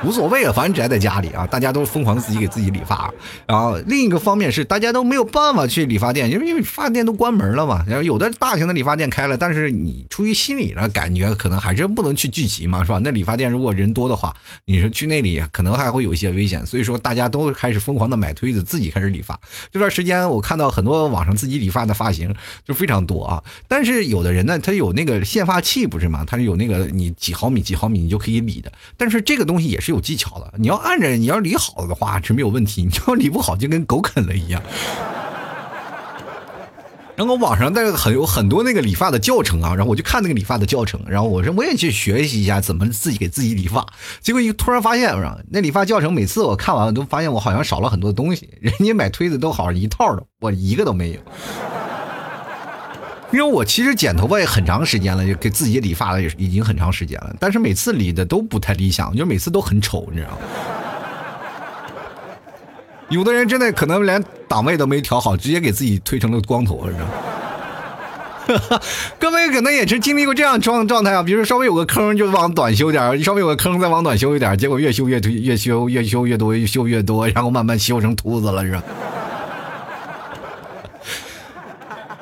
[0.05, 3.13] 无所谓了，反正宅在家里啊，大家都疯狂自己给自己理发。
[3.47, 7.85] 然后另一个方面是，大家都没有办法去理发店，因为因为理发店都关门了嘛。
[7.85, 13.01] 然后有的大型的理发店开了，但是你出于心理的感觉，可能还是不能去聚集嘛，是吧？
[13.03, 14.33] 那理发店如果人多的话，
[14.67, 16.65] 你说去那里可能还会有一些危险。
[16.65, 19.39] 所以说，大家都开始疯狂的买推子，自己开始理发。
[19.73, 22.33] 这段时间我看到很多网上自己理发的发型
[22.65, 23.43] 就非常多啊。
[23.67, 26.25] 但是有的人呢，他有那个线发器不是吗？
[26.25, 28.71] 他是有那个你几毫米几毫米你就可以理的。
[28.97, 29.88] 但是这个东西也是。
[29.89, 32.83] 是有技巧的，你要按着，你要理好了的话是没有问题。
[32.83, 34.63] 你要理不好，就跟狗啃了一样。
[37.17, 43.85] 然后网上那个很有很多那个理发的教程啊，然后我就看那个理发的教程，然后我说我也去学习一下怎么自己给自己理发。
[44.21, 45.15] 结果一突然发现，
[45.51, 48.51] 那理发教程每次我看完都发现我好像少了很多东西。
[48.61, 51.21] 人家买推子都好像一套的，我一个都没有。
[53.31, 60.39] 因为我其实剪头发也很长时间了，就给自己理发了也已经很长时间了，但是每次理的都不太理想，就每次都很丑，你知道吗？
[63.11, 67.13] 有的人真的可能连档位都没调好，直接给自己推成了光头，你知道吗？
[69.19, 78.83] 各位可能也是经历过这样状状态啊，比如说稍微有个坑就往短修点，稍微有个坑再往短修一点，结果越修越推，越修越修越多，越修越多，然后慢慢修成秃子了，是吧？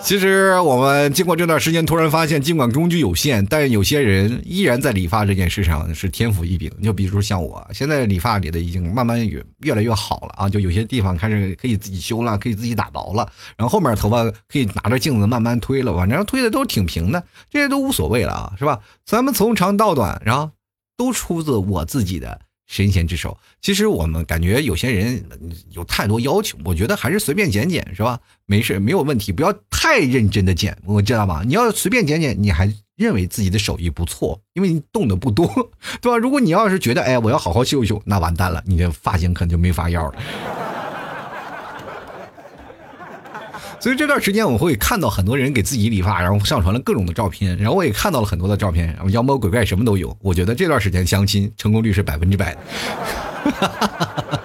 [0.07, 6.71] 其实我们经过这段时间，突然发现，尽管工具有限，但有些人依然在理发这件事上是天赋异禀。
[6.81, 10.49] 就比如像我，现在理发理的已经慢慢越越来越好了啊！
[10.49, 18.79] 就有些地方开始可以自己修了，可以自己打薄了，然后后面头发可以拿着镜子慢慢推了，反正推的都挺平的，这些都无所谓了啊，是吧？
[19.05, 20.53] 咱们从长到短，然后
[20.97, 22.43] 都出自我自己的。
[22.67, 25.25] 神仙之手，其实我们感觉有些人
[25.71, 28.19] 有太多要求，我觉得还是随便剪剪是吧？
[28.45, 31.43] 没事，没有问题，不要太认真的剪，我知道吧？
[31.47, 35.47] 你要随便剪剪，你还认为自己的手艺不错，因为你动的不多，
[36.03, 36.19] 对吧？
[36.19, 40.66] 如果你要是觉得，哎，我要好好修一修，那完蛋了，你的发型可能就没法要了。
[43.79, 50.17] 所以这段时间我会看到很多人给自己理发，然后上传了各种的照片，然后我也看到了很多的照片，然后妖魔鬼怪什么都有。
[50.21, 52.61] 我觉得这段时间相亲成功率是百分之百的。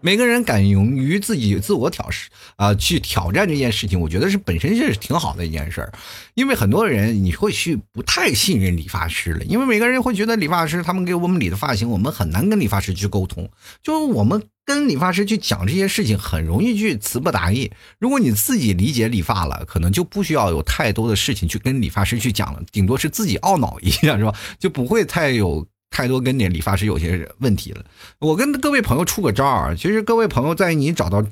[0.00, 5.92] 每个人敢勇于自己自我挑试啊，去挑战这件事情，我觉得是本身是挺好的一件事儿。
[6.34, 13.50] 因为很多人你会去不太信任理发师了，因为每个人会觉得理发师他们给我们理的发型，我们很难跟理发师去沟通，
[13.82, 14.40] 就我们。
[14.68, 17.72] 跟理发师去讲这些事情，很容易去词不达意。
[17.98, 24.34] 如果你自己理解理发了，可能就不需要有太多的事情去跟理发师去讲了，顶多是自己懊恼一下，是吧？
[24.58, 27.82] 就不会太有太多跟那理发师有些问题了。
[28.18, 31.24] 我跟各位朋友出个招儿，其实各位朋友在你找到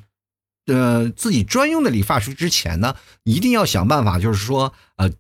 [0.66, 5.12] 呃自己专用的理发师之前呢，一定要想办法，就是说呃。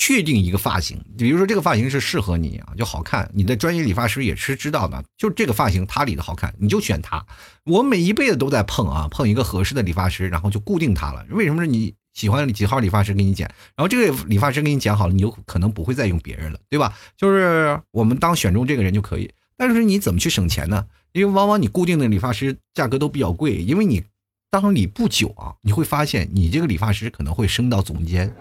[0.00, 3.30] 确定一个发型，比如说这个发型是适合你啊，就好看。
[3.34, 7.22] 你的专业理发师也是知道的，就这个发型他理的好看，你就选他。
[7.66, 11.26] 我每一辈子都在碰啊，碰一个合适的理发师，然后就固定他了。
[11.28, 13.46] 为什么是你喜欢几号理发师给你剪？
[13.76, 16.96] 然后这个理发师给你剪好了，你有可能不会再用别人了，对吧？
[17.14, 19.30] 就是我们当选中这个人就可以。
[19.58, 20.86] 但是你怎么去省钱呢？
[21.12, 24.02] 因为往往你固定的理发师价格都比较贵，因为你
[24.50, 28.34] 当理不久啊，你会发现你这个理发师可能会升到总监。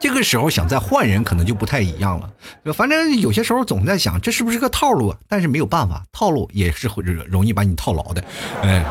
[0.00, 2.72] 这个时候想再换人，可能就不太一样了。
[2.72, 5.08] 反正有些时候总在想，这是不是个套路？
[5.08, 8.22] 啊但是没有办法，套路也是会容易把你套牢的。
[8.62, 8.84] 哎，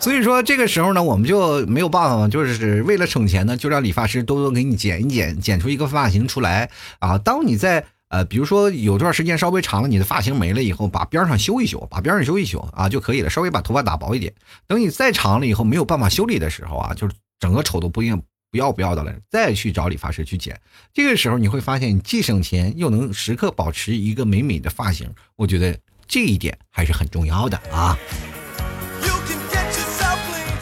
[0.00, 7.16] 所以说这个时候呢，我们就没有办法，就是为了省钱呢，就让理发师多多给你剪一剪，剪出一个发型出来啊。
[7.18, 13.30] 当你在呃，比如说有段时间稍微长了，你的发型没了以后，把边上修一修，把边上修一修啊就可以了。
[13.30, 14.34] 稍微把头发打薄一点，
[14.66, 17.14] 等你再长了以后没有办法修理的时候啊，就是。
[17.38, 18.20] 整个丑都不应
[18.50, 20.58] 不要不要的了，再去找理发师去剪。
[20.94, 25.12] 这个时候你会发现，你既省钱又能时刻保持一个美美的发型。
[25.34, 27.98] 我觉得这一点还是很重要的啊。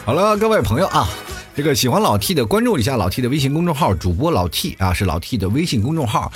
[0.05, 1.07] 好了，各位朋友啊，
[1.55, 6.31] 这个喜欢老 T 的关注一下老 T 的微信公众号，主播老 T 啊是老 T 的微信公众号。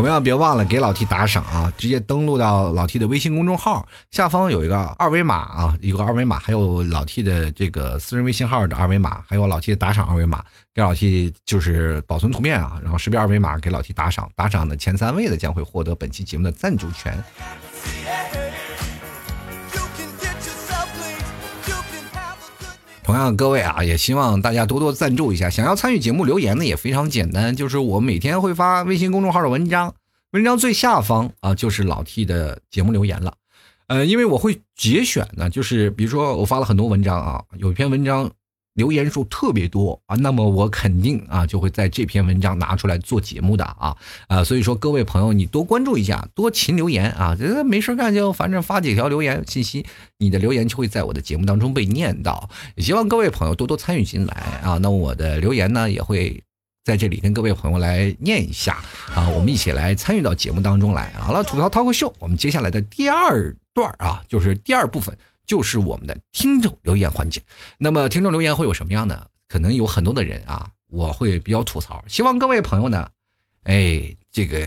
[0.00, 1.70] 同样别忘了给老 T 打赏啊！
[1.76, 17.22] 直接登录到老 T 的微信公众号，下方有一个二维码啊，一个二维码，还有老 T 的这个私人微信号的二维码，还有老 T 的打赏二维码，给老 T 就是保存图片啊，然后识别二维码给老 T 打赏，打赏的前三位的将会获得本期节目的赞助权。
[23.10, 25.50] 同样，各位啊，也希望大家多多赞助一下。
[25.50, 29.92] 想要参与节目留言呢，也非常简单，就是我每天会发微信公众号的文章，
[30.30, 33.34] 文章最下方啊就是老 T 的节目留言了。
[33.88, 38.30] 呃，因为我会节选呢，就是比如说我发了很多文章啊，有一篇文章。
[38.74, 43.96] 留言数特别多啊，那么我肯定啊就会在这篇文章拿出来做节目的啊
[44.28, 49.84] 啊，所以说各位朋友，你多关注一下，多勤留言啊，这没事干就反正发几条留言信息，
[50.18, 52.48] 你的留言就会在我的节目当中被念到。
[52.76, 56.42] 也希望各位朋友多多参与进来啊，那我的留言呢也会
[56.84, 58.82] 在这里跟各位朋友来念一下
[59.14, 61.12] 啊，我们一起来参与到节目当中来。
[61.18, 65.16] 好了，吐槽涛口秀，我们接下来的第二段啊，就是第二部分。
[65.50, 67.42] 就是我们的听众留言环节，
[67.76, 69.26] 那么听众留言会有什么样的？
[69.48, 72.04] 可能有很多的人啊，我会比较吐槽。
[72.06, 73.08] 希望各位朋友呢，
[73.64, 74.64] 哎，这个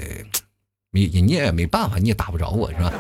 [0.92, 2.92] 你你也没办法，你也打不着我是吧？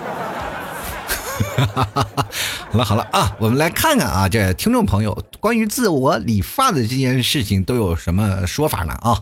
[2.71, 8.93] 好了好了啊，我们来看看啊，这听众朋友关于自我理发的这件事情都有什么说法呢？
[8.93, 9.21] 啊，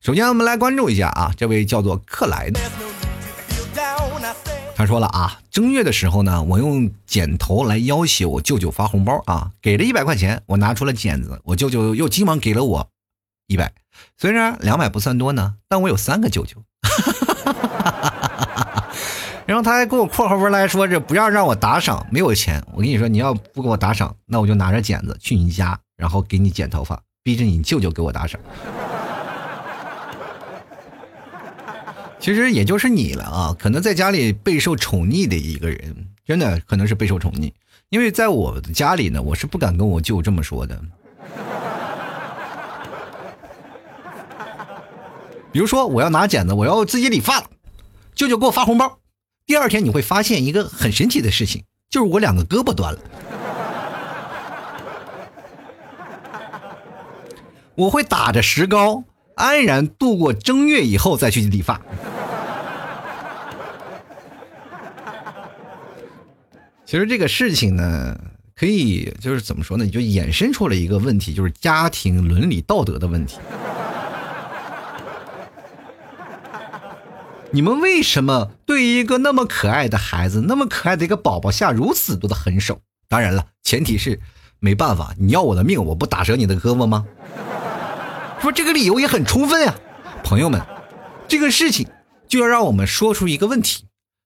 [0.00, 2.58] 首先我们来关注一下啊，这位叫做克莱的。
[4.74, 12.88] 他说了啊，正月的时候呢，我用剪头来要挟我舅舅发红包啊，给了一百块钱，我拿出了剪子，我舅舅又急忙给了我
[13.46, 13.72] 一百，
[14.18, 16.56] 虽然两百不算多呢，但我有三个舅舅，
[19.46, 28.40] 然后他还给我括号文来说这不要让我打赏，没有钱，我跟你说你要不给我打赏，那我就拿着剪子去你家，然后给你剪头发，逼着你舅舅给我打赏。
[32.22, 37.52] 其实也就是你了啊，可能在家里备受宠溺的一个人，真的可能是备受宠溺。
[37.88, 40.80] 因为在我的家里呢，我是不敢跟我舅这么说的。
[45.50, 47.42] 比如说，我要拿剪子，我要自己理发，
[48.14, 49.00] 舅舅给我发红包。
[49.44, 53.00] 第二天你会发现一个很神奇的事情，就是我两个胳膊断了。
[57.74, 59.02] 我会打着石膏。
[59.34, 61.80] 安然度过正月以后再去理发。
[66.84, 68.18] 其实这个事情呢，
[68.54, 69.84] 可以就是怎么说呢？
[69.84, 73.38] 你就衍生出了一个问题，就是家庭伦理道德的问题。
[77.50, 82.80] 你们为什么对一个那么可爱的孩子，那么可爱的一个宝宝下如此多的狠手？
[83.08, 84.20] 当然了，前提是
[84.58, 87.06] 没办法，你要我的命，我不打折你的胳膊吗？
[88.42, 89.72] 说这个理由也很充分呀，
[90.24, 90.60] 朋友们，
[91.28, 91.86] 这个事情
[92.26, 93.84] 就要让我们说出一个问题，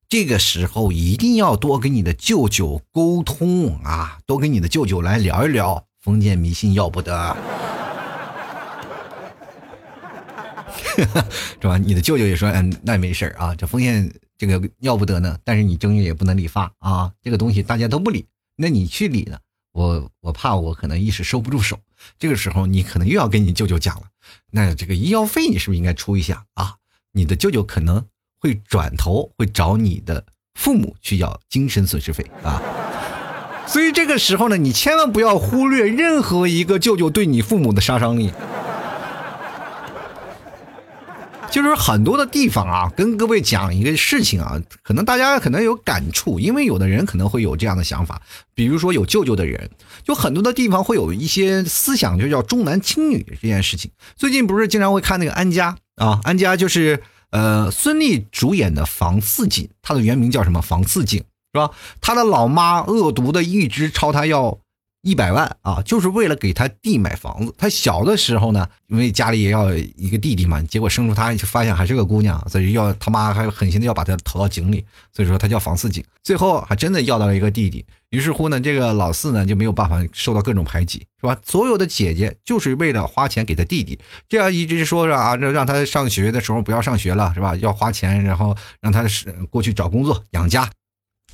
[0.08, 7.36] 这个时候一定要多跟你的舅舅沟通啊，多跟你的舅舅来聊一聊封建迷信要不得，
[11.60, 11.76] 是吧？
[11.76, 18.24] 你的舅舅也说，嗯，那没事啊，这封建这个要不得呢，但是你正月也不能理发啊，这个东西大家都不理，
[18.56, 19.36] 那你去理呢？
[19.77, 21.79] 我我怕我可能一时收不住手，
[22.18, 24.05] 这个时候你可能又要跟你舅舅讲了，
[24.51, 26.77] 那这个医药费你是不是应该出一下啊？
[27.12, 28.07] 你的舅舅可能
[28.41, 30.24] 会转头会找你的
[30.55, 32.62] 父母去要精神损失费啊。
[33.66, 38.33] 所以这个时候呢，你千万不要忽略任何一个舅舅对你父母的杀伤力。
[41.57, 48.20] 就是很多的地方啊，跟各位讲一个事情啊，可能大家可能有感触，因为有的人可能会有这样的想法，
[48.54, 49.70] 比如说有舅舅的人，
[50.04, 53.90] 就很多的地方会有一些思想，就叫重男轻女这件事情。
[54.16, 60.61] 最近不是经常会看那个安家啊，安家就是呃孙俪主演的房似锦，她的原名叫什么？
[60.61, 61.20] 房似锦
[61.54, 61.70] 是吧？
[62.02, 64.59] 她的老妈恶毒的一直朝她要。
[65.07, 67.54] 一百万啊，就是为了给他弟买房子。
[67.57, 74.84] 他小的时候呢，因为家里也要一个弟弟嘛，结果生出他发现还是个姑娘，所以要他妈还狠心的要把他投到井里。
[75.14, 77.86] 所以说他叫房四井，最后还真的要到了一个弟弟。
[78.11, 81.38] 于是乎呢，这个老四呢就没有办法受到各种排挤，是吧？
[81.44, 83.96] 所有的姐姐就是为了花钱给他弟弟，
[84.28, 87.54] 这样一直说着啊，让让他上学的时候不要上学了，是吧？
[87.57, 90.68] 要花钱，然后让他是过去找工作养家。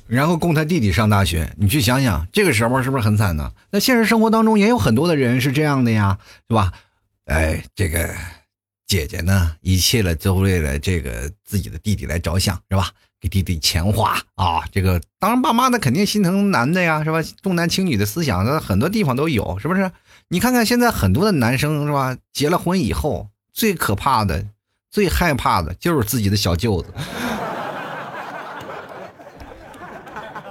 [0.07, 3.51] 然后供他弟弟上大学，你去想想，这个时候是不是很惨呢？
[3.71, 6.71] 那现实生活当中也有很多的人是这样的呀，是吧？
[7.25, 8.13] 哎，这个
[8.85, 12.89] 姐姐呢，一切了都为了这个自己的弟弟来着想，是吧？
[13.21, 17.23] 给弟弟钱花啊，这个当然爸妈那肯定心疼男的呀，是吧？
[17.41, 19.89] 重男轻女的思想，那很多地方都有，是不是？
[20.27, 22.17] 你看看现在很多的男生，是吧？
[22.33, 24.45] 结了婚以后，最可怕的、
[24.91, 26.93] 最害怕的就是自己的小舅子。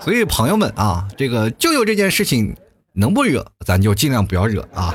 [0.05, 2.57] 所以朋友们啊，这个舅舅这件事情
[2.93, 4.95] 能不惹，咱就尽量不要惹啊。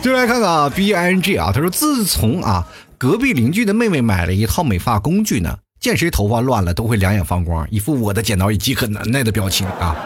[0.00, 2.66] 就来看看啊，B I N G 啊，他说自从啊
[2.98, 9.96] 隔壁邻居的妹妹买了一套美发工具呢，见谁头发乱了都会两眼放光，一副我的剪刀已饥渴难耐的表情啊。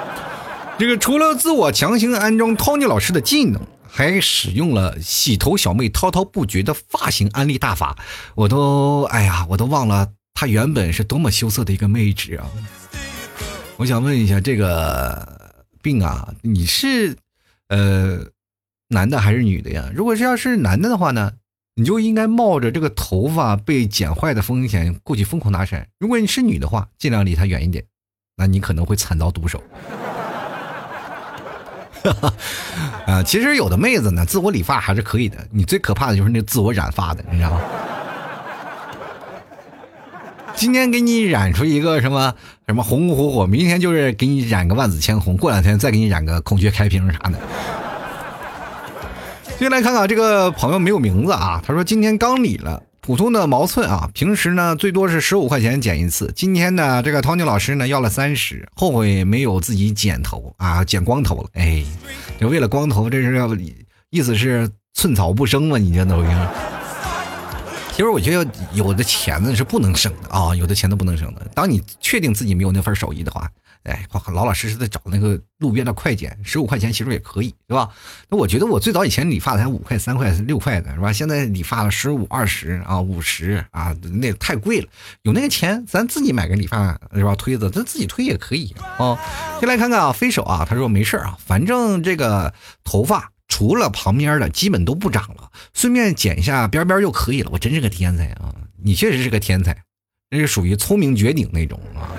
[0.78, 7.96] 这个除了自我强行安装 Tony 老师的技能，还使用了洗头小妹滔滔不绝的发型安利大法，
[8.34, 12.46] 我都哎呀，我都忘了她原本是多么羞涩的一个妹纸啊。
[13.78, 17.14] 我想问一下，这个病啊，你是
[17.68, 18.20] 呃
[18.88, 19.90] 男的还是女的呀？
[19.94, 21.32] 如果是要是男的的话呢，
[21.74, 27.84] 你就应该冒着这个头发被剪坏的风险过去疯狂搭讪；如果你是女的话，尽量离他远一点，
[28.36, 29.62] 那你可能会惨遭毒手。
[33.06, 37.60] 啊，其实有的妹子呢，自我理发还是可以的，你最可怕的就是那自我染发的，你知道吗？
[40.56, 42.34] 今天给你染出一个什么
[42.66, 47.38] 什么红红火火，明天就是给你染个万紫千红，过两天再给你染个孔雀开屏啥的。
[49.58, 61.84] 接下来看看这个朋友没有名字啊，他说今天刚理了普通的毛寸啊，平时呢最多是十五块钱剪一次，今天呢这个 Tony 老师呢要了三十，后悔没有自己剪头啊，剪光头了，哎，
[62.40, 63.48] 就为了光头，这是要
[64.08, 65.76] 意思是寸草不生嘛？
[65.76, 66.46] 你这都应。
[67.96, 71.50] 其实我觉得有的钱呢是不能省的啊，有的钱都不能省的。
[71.54, 73.50] 当你确定自己没有那份手艺的话，
[73.84, 77.88] 哎，老老实实的找那个路边的快剪，十五块钱其实也可以，是吧？
[78.28, 81.10] 那我觉得我最早以前理发才五块、三块、六块的是吧？
[81.10, 84.88] 现在理发了十五、二十啊，五十啊，那太贵了。
[85.22, 87.34] 有那个钱，咱自己买个理发是吧？
[87.34, 89.18] 推子，咱自己推也可以啊。
[89.58, 92.52] 先来看看啊，飞手啊，他说没事啊，反正这个
[92.84, 93.32] 头发。
[93.48, 97.50] 除了旁边的，基本都不长了，顺便剪一下边边就可以了。
[97.52, 98.54] 我真是个天才啊！
[98.82, 99.76] 你确实是个天才，
[100.30, 102.10] 那是属于聪明绝顶那种啊。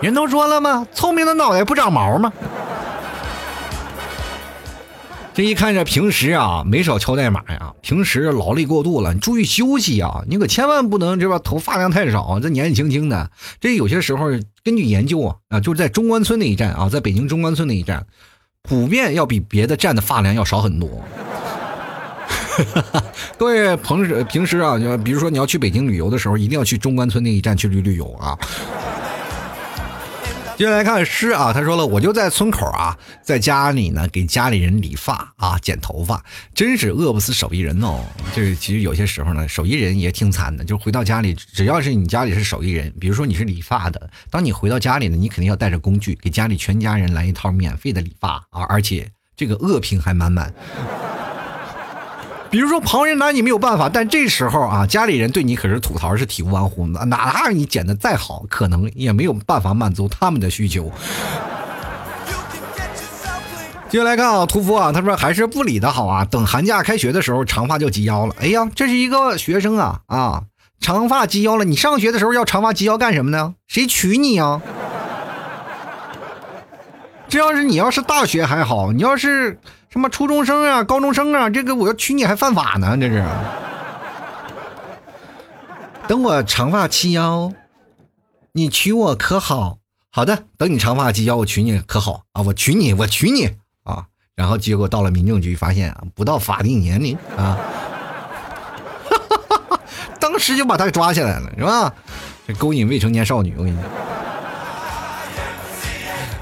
[0.00, 0.86] 人都说了吗？
[0.94, 2.32] 聪明的脑袋不长毛吗？
[5.34, 7.74] 这一看这平时啊，没少敲代码呀。
[7.82, 10.22] 平时劳累过度了，你注意休息啊！
[10.28, 11.40] 你可千万不能这吧？
[11.40, 14.26] 头发量太少，这年纪轻轻的，这有些时候
[14.62, 18.06] 根据研究啊啊，就是在中关村那一站啊，在北京中关村那一站。
[18.66, 20.88] 普遍要比别的站的发量要少很多。
[23.36, 28.38] 各位朋友，平时啊，比如说你要去北京旅游的时候，一定要去中关村那一站去旅旅游啊。
[30.56, 36.24] 接下来看诗啊，他说了，我就在村口啊，在家里呢给家里人理发啊，剪头发，
[36.54, 38.04] 真是饿不死手艺人哦。
[38.36, 50.54] 就是其实有些时候呢，手艺人也挺惨的，就回到家里，只要是你家里是手艺人，比如说你是理发的，当你回到家里呢，你肯定要带着工具，给家里全家人来一套免费的理发啊，而且这个恶评还满满。
[52.54, 60.88] 比如说旁人拿你没有办法，但这时候啊，家里人对你可是吐槽是体无完肤的，哪怕你剪的再好，可能也没有办法满足他们的需求。
[63.88, 68.36] 接下来看啊，屠夫啊，他说还是不理的好啊，等寒假开学的时候，长发就及腰了。
[68.38, 70.42] 哎呀，这是一个学生啊啊，
[70.78, 73.54] 长发及腰了，你上学的时候要长发及腰干什么呢？
[73.66, 74.60] 谁娶你呀？
[77.34, 79.58] 这要是你要是大学还好，你要是
[79.90, 83.24] 什么初中生啊、高中生啊，这个我要娶你还犯法呢，这是。
[86.06, 87.52] 等我长发及腰，
[88.52, 89.78] 你娶我可好？
[90.12, 92.42] 好的，等你长发及腰，我娶你可好啊？
[92.42, 93.50] 我娶你，我娶你
[93.82, 94.04] 啊！
[94.36, 97.58] 然后结果到了民政局，发现啊，不到法定年龄啊，
[100.20, 101.92] 当时就把他给抓起来了，是吧？
[102.46, 103.84] 这勾引未成年少女，我跟你讲。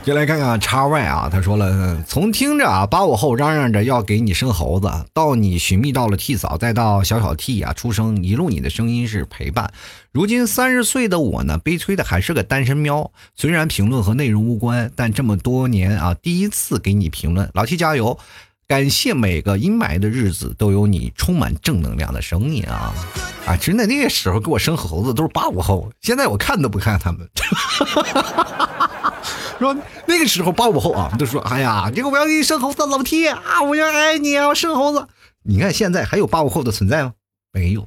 [0.04, 9.72] 就来看看叉 Y 啊，他说了，从听着啊八五后嚷嚷着要给你生猴子，到你寻觅到了替嫂，再到小小 T 啊出生，一路你的声音是陪伴。
[10.10, 13.12] 如今三十岁的我呢，悲催的还是个单身喵。
[13.36, 18.18] 虽然评论和内容无关，但这么多年啊，第一次给你评论，老 T 加油！
[18.66, 22.94] 感谢每个阴霾的日子都有你充满正能量的声音啊
[23.44, 23.54] 啊！
[23.56, 27.28] 真的那个时候给我生猴子都是八五后，现在我看都不看他们。
[29.62, 29.74] 说
[30.06, 35.06] 那个时候八五后啊，都说哎呀，这个我要给你生猴子，老 T 啊，我要爱你啊，生猴子。
[35.44, 37.12] 你看现在还有八五后的存在吗？
[37.52, 37.86] 没有，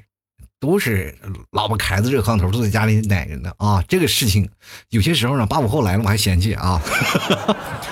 [0.59, 1.15] 都是
[1.51, 3.83] 老婆孩子热炕头，都在家里奶着呢啊。
[3.87, 4.49] 这个事情
[4.89, 6.81] 有些时候呢，八五后来了我还嫌弃啊，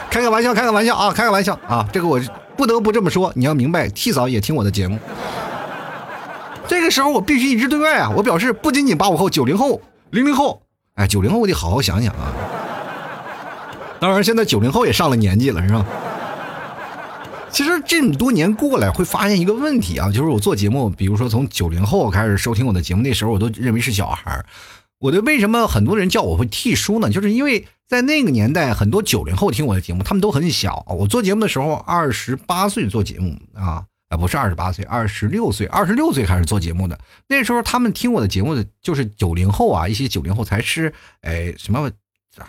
[0.09, 1.87] 开个玩笑，开个玩笑啊，开个玩笑啊。
[1.91, 2.19] 这个我
[2.55, 4.99] 不得不这么说，你要明白，T 嫂也听我的节目。
[6.67, 9.81] 这个时候我必须一致对外啊，我表示不仅仅八五后、九零后、
[10.11, 10.63] 零零后，
[10.95, 12.31] 哎，九零后我得好好想想啊。
[14.03, 15.85] 当然，现在九零后也上了年纪了，是吧？
[17.49, 24.45] 其实这么多年过来，会发现一个问题啊，就是我做节目，比如说从九零后开始收听我的节目，那时候我都认为是小孩儿。
[24.99, 27.09] 我的为什么很多人叫我会替叔呢？
[27.09, 30.85] 就是因为在那个年代，很多九零后听我的节目，他们都很小。
[30.89, 36.99] 我做节目的时候，二十八岁做节目啊，啊不是二十八岁，二十六岁，二十六岁开始做节目的。
[37.29, 41.89] 那时候他们听我的节目的就是九零后啊，一些九零后才是哎什么。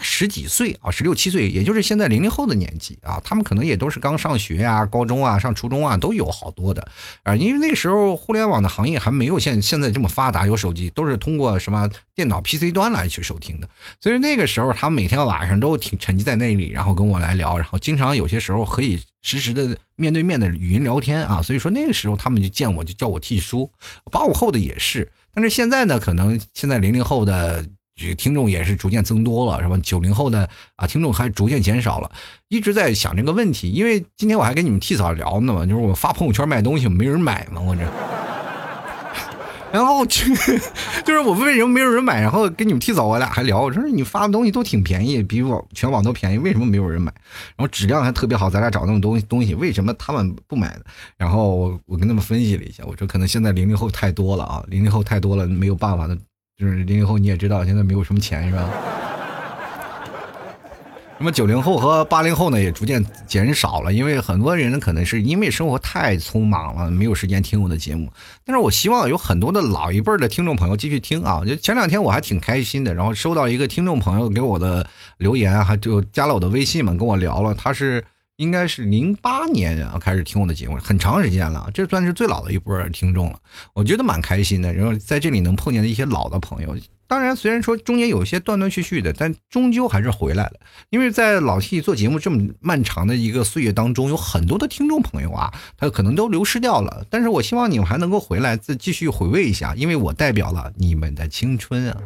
[0.01, 6.89] 十几岁啊，十六七岁，也就是现在零零后的年纪啊，他们可能也都是刚上学啊，高中啊，上初中啊，都有好多的
[7.23, 7.37] 啊。
[7.37, 13.69] 因为那个时候互联网的行业还没有现现在这么发达，有手机都是通过什么电脑 PC 端来去收听的，
[14.01, 21.43] 所以那个时候他们每天晚上都挺沉浸在那里，然后跟我来聊，然后经常有些时候可以实时的面对面的语音聊天啊。
[21.43, 23.71] 所以说那个时候他们就见我就叫我替叔，
[24.11, 27.67] 八五后的也是，但是现在呢，可能现在零零后的。
[27.97, 29.79] 这个听众也是逐渐增多了，是吧？
[29.83, 32.11] 九零后的啊，听众还逐渐减少了，
[32.49, 33.71] 一直在想这个问题。
[33.71, 37.83] 因为今天我还跟你们替嫂聊呢嘛，就是我发朋友圈卖东西，没人买嘛，我这。
[39.73, 40.33] 然后去
[41.05, 42.21] 就是我为什么没有人买？
[42.21, 47.13] 然后跟你们替嫂我俩还聊，我说你发的东西都挺便宜，比网全网都便宜，为什么没有人买？
[47.57, 50.81] 然后质量还特别好，咱俩找那种东西东西，为什么他们不买呢？
[51.17, 56.17] 然后我跟他们分析了一下，我说可能现在零零后太多了啊，零零后太多了，没有办法的。
[56.57, 58.69] 就是零零后，你也知道，现在没有什么钱，是吧？
[61.19, 68.13] 那么九零后和八零后呢，也逐渐减少了，因为很多人可能是因为生活太匆忙了，没有时间听我的节目。
[68.45, 71.43] 但是我希望有很多的老一辈的听众朋友继续听啊！
[71.45, 74.87] 就前两天我还挺开心的，然后收到一个听众朋友给我的
[75.19, 78.05] 留言，还就加了我的微信嘛，跟我聊了，他是。
[78.37, 83.39] 应该是零八年啊开始听我的节目，很长时间了，这算是最老的一波听众了。
[83.75, 86.77] 我觉得蛮开心的，然后在这里能碰见的一些老的朋友。
[87.07, 90.53] 当然，虽然说中间有些断断续续的，但终究还是回来了。
[90.89, 97.05] 因为在老 T 做节目这么漫长的一个岁月当中，有很多的听众朋友啊，他可能都流失掉了。
[97.11, 102.03] 但是我希望你们还能够回来，再继续回味一下，因为我代表了你们的青春啊。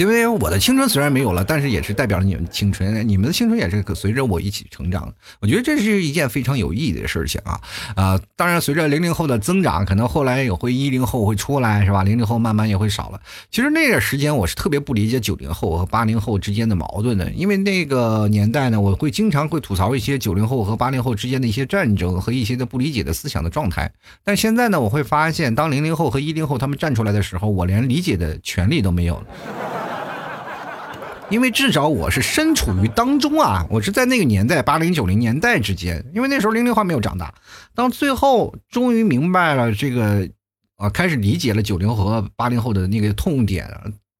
[0.00, 5.12] 因为我的青春虽然没有了，但是也是代表了你们的青春，你们的青春也是可随着我一起成长。
[5.40, 7.60] 我觉得这是一件非常有意义的事情啊
[7.94, 8.20] 啊！
[8.34, 12.02] 当然，随着零零后的增长，可能后来也会一零后会出来，是吧？
[12.02, 13.20] 零零后慢慢也会少了。
[13.50, 23.92] 其实那段时间我是特别不理解九零后和八零后之间的矛盾的，因为那个年代呢，我会经常会吐槽一些九零后和八零后之间的一些战争和一些的不理解的思想的状态。
[24.24, 29.26] 但现在呢，我会发现，当零零后和一零后他们站出来的时候，我连理解的权利都没有了。
[31.30, 37.32] 因为至少我是身处于当中啊，我是在那个年代八零九零年代之间，因为那时候零零后没有长大，
[37.72, 40.28] 到最后终于明白了这个，
[40.76, 43.68] 啊，开始理解了九零后和八零后的那个痛点，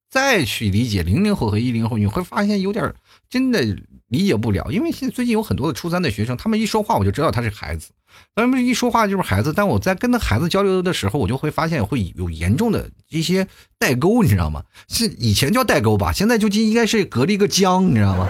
[0.09, 2.93] 再去理解零零后和一零后，你会发现有点
[3.31, 3.61] 真的
[4.09, 7.89] 理解不了，因为现在最近有很多的初三的学生，他们一说话我就知道他是孩子。
[8.35, 13.47] 他们一说话就是孩子，但我在跟那孩子交流的时候，我就会发现会有严重的一些
[13.79, 14.63] 代沟，你知道吗？
[14.89, 18.27] 是以前叫代沟吧，现在就应该是隔了一个江，你知道吗？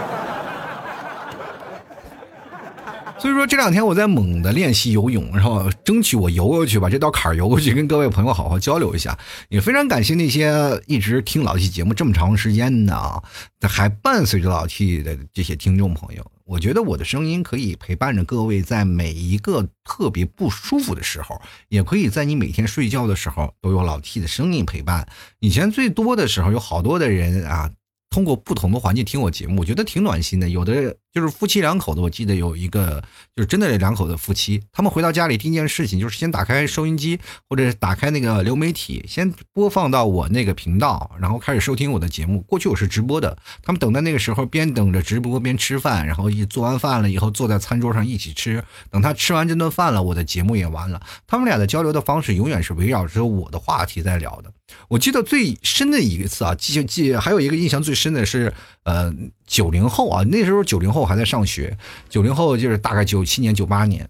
[3.22, 9.16] 所以说这两天我在猛的练习游泳，然后争取我游过去，把这道坎儿游过去，跟各位朋友好好交流一下。
[9.48, 10.52] 也非常感谢那些
[10.88, 13.22] 一直听老 T 节目这么长时间的啊，
[13.60, 16.32] 还伴随着老 T 的这些听众朋友。
[16.44, 25.06] 我觉得我的声音可以陪伴着各位，在每一个特别不舒服的时候，也可以在你每天睡觉的时候都有老 T 的声音陪伴。
[25.38, 27.70] 以前最多的时候，有好多的人啊。
[28.10, 30.46] 通过不同的环境听我节目，我觉得挺暖心的。
[30.46, 33.02] 有的就是夫妻两口子，我记得有一个
[33.36, 42.40] 就是真的两口子夫妻，他们回到家里第一件事情就是先打开收音机或者打开那个流媒体，先播放到我那个频道，然后开始收听我的节目。
[42.40, 48.64] 过去我是直播的，他们等在那个时候边等着直播边吃饭，然后一做完饭了以后坐在餐桌上一起吃。
[48.90, 51.02] 等他吃完这顿饭了，我的节目也完了。
[51.26, 54.52] 他们俩的交流的方式永远是围绕着我的话题在聊的。
[54.88, 58.52] 我记得最深的一次啊，记记还有一个印象最深的是，
[58.84, 59.12] 呃，
[59.52, 61.76] 九零后啊，那时候九零后还在上学，
[62.08, 64.08] 九零后就是大概九七年、九八年，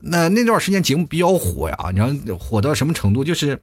[0.00, 3.22] 那那段时间节目比较火呀，你知道火到什么程度？
[3.22, 3.60] 就是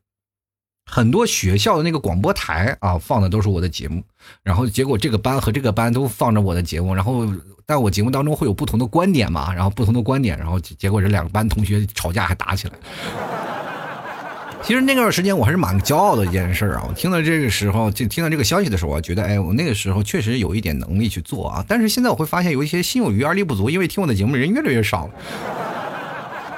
[0.85, 4.03] 很多学校的那个广播台啊，放的都是我的节目，
[4.43, 7.25] 然后结果这个班和这个班都放着我的节目，然后
[7.65, 12.73] 但我节目当中会有不同的观点嘛，然后不同的观点，然后结果这两个班同学吵架还打起来。
[14.67, 16.83] 其实那段时间我还是蛮骄傲的一件事啊！
[16.85, 21.63] 我听到这个时候，就听到这个消息的时候，我觉得，哎，我那个时候确实有一点能力去做啊。
[21.65, 25.13] 但是现在我会发现有一些心有余而力不足，因为听我的节目人越来越少了，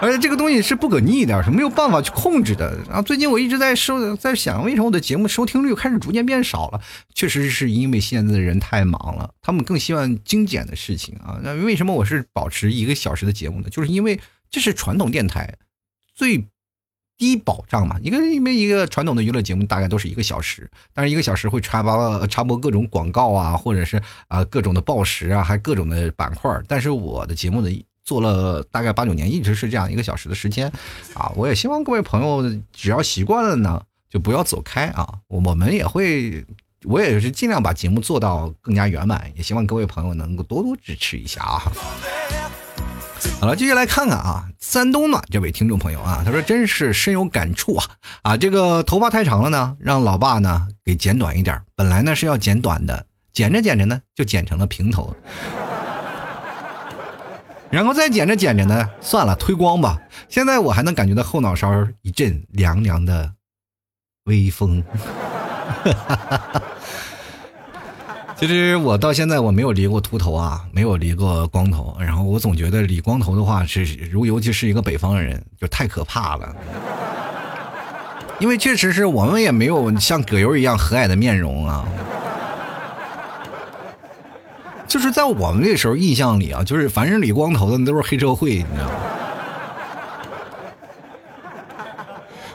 [0.02, 2.76] 而且这个东西是不可逆的，是没有办法去控制的。
[2.92, 6.82] 啊最近我一直在收，在想，为什么我的节目收听率开始逐渐变少了？
[7.14, 11.40] 确实是因为现在的人太忙了，他们更希望精简的事情啊。
[11.44, 13.70] 那为什么我是保持一个小时的节目呢？
[13.70, 15.54] 就是因为这是传统电台
[16.16, 16.44] 最。
[17.20, 30.72] 低保障嘛，一个因为一个传统的娱乐节目大概都是一个小时，但是一个小时会插播插播各种广告啊，或者是啊各种的报时啊，还各种的板块但是我的节目呢，做了大概八九年，一直是这样一个小时的时间，
[31.14, 32.42] 啊，我也希望各位朋友
[32.72, 35.06] 只要习惯了呢，就不要走开啊。
[35.28, 36.46] 我们也会，
[36.86, 41.62] 我也是尽量把节目做到更加圆满，也希望各位朋友能够多多支持一下啊。
[43.40, 47.86] 好了，接下来看看啊，山东暖这位听众朋友啊，他说真是深有感触啊
[48.22, 55.16] 啊，这个头发太长了呢，让老爸呢给剪短一点，本来呢是要剪短的，剪着剪着呢就剪成了平头，
[57.70, 59.98] 然后再剪着剪着呢，算了，推光吧。
[60.28, 63.34] 现在我还能感觉到后脑勺一阵凉凉的
[64.26, 64.84] 微风。
[65.84, 66.64] 哈哈哈哈
[68.40, 71.94] 其实我到现在我没有理过秃头啊，没有理过光头。
[72.00, 76.56] 然后我总觉得理光头的话是，如尤其是一个北方人，就太可怕了。
[78.40, 81.86] 因为确实是我们也没有像葛优一样和蔼的面容啊。
[84.88, 88.94] 就是在我们那时候印象里啊，就是凡是理光头的都是黑社会，你知道吗？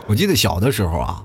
[0.06, 1.22] 我记得小的时候啊。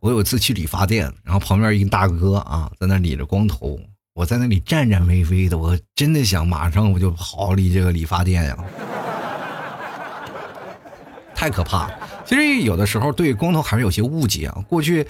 [0.00, 3.78] 我有一次去理发店，然后旁边一个大哥啊，在那理着光头，
[4.14, 8.56] 我在那里颤颤巍巍的，我真的想马上我就跑离这个理发店呀，
[11.34, 11.94] 太可怕了。
[12.24, 14.62] 其实有的时候对光头还是有些误解啊。
[14.68, 15.04] 过去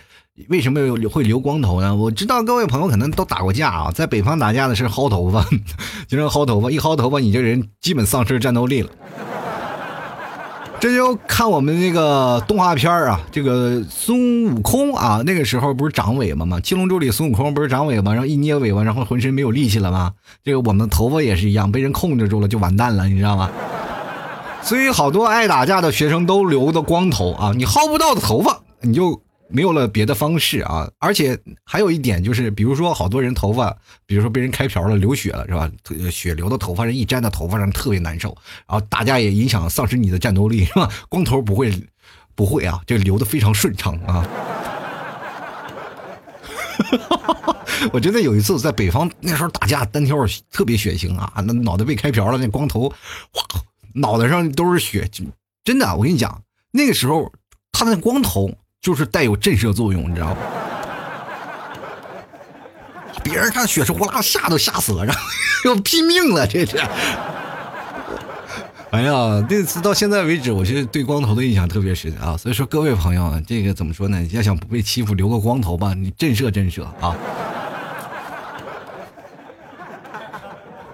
[0.49, 1.95] 为什么有会留光头呢？
[1.95, 5.45] 我知道各位朋友可能都打过架啊，在北方打架的是薅头发，
[6.07, 8.91] 经 常薅头发，一薅头发你这人基本丧失战斗力了。
[10.81, 16.61] 这就看我们那个动画片啊，这个孙悟空啊，那个时候不是长尾巴吗？
[16.61, 20.13] 七龙珠里孙悟空不是长尾巴，然后一捏尾巴，然后浑身没有力气了吗？
[20.45, 23.51] 这个我们头发也是一样，被人控制住了就完蛋了，你知道吗？
[24.63, 29.21] 所以好多爱打架的学生都留的光头啊，你薅不到的头发，你就。
[29.51, 33.75] 没有了别的方式啊，而且还有一点就是，比如说好多人头发，
[34.05, 35.71] 比如说被人开瓢了，流血了，是吧？
[36.11, 38.37] 血流的头发上一粘在头发上特别难受，
[38.69, 40.89] 然后打架也影响丧失你的战斗力，是吧？
[41.09, 41.73] 光头不会，
[42.35, 44.27] 不会啊，就流的非常顺畅啊。
[47.93, 50.17] 我真的有一次在北方那时候打架单挑
[50.53, 52.89] 特别血腥啊，那脑袋被开瓢了，那光头
[53.33, 53.43] 哗，
[53.95, 55.09] 脑袋上都是血，
[55.65, 57.33] 真的，我跟你讲，那个时候
[57.73, 58.53] 他那光头。
[58.81, 60.37] 就是带有震慑作用，你知道吗？
[63.23, 65.21] 别人看血是呼啦，吓都吓死了，然后
[65.67, 66.79] 要拼命了，这是。
[68.91, 72.37] 哎呀，这次到现在为止，我觉得对光头的印象特别深啊。
[72.37, 74.25] 所以说，各位朋友，这个怎么说呢？
[74.33, 77.15] 要想不被欺负，留个光头吧，你震慑震慑啊。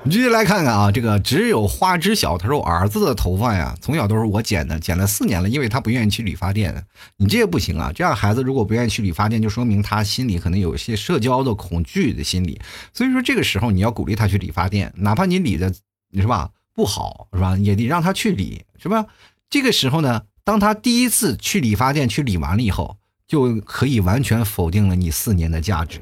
[0.06, 2.36] 你继续来看看啊，这个只有花知晓。
[2.36, 6.84] 他说：“我儿子的头发呀，从小都是我剪的，剪了四年了，因为他不愿意去理发店。
[7.16, 12.60] 你这也不行啊，这样孩子如果不愿意去理发店，就说明他心里可能有一些社交的恐惧的心理。
[12.92, 15.72] 所以说这个时候你要鼓励他去理发店，哪怕你理的，
[16.10, 16.50] 你是吧？
[16.74, 17.56] 不好，是吧？
[17.56, 19.06] 也得让他去理，是吧？
[19.48, 25.98] 这个时候呢，当他第一次去理发店去理完了以后，就可以完全否定了你四年的价值。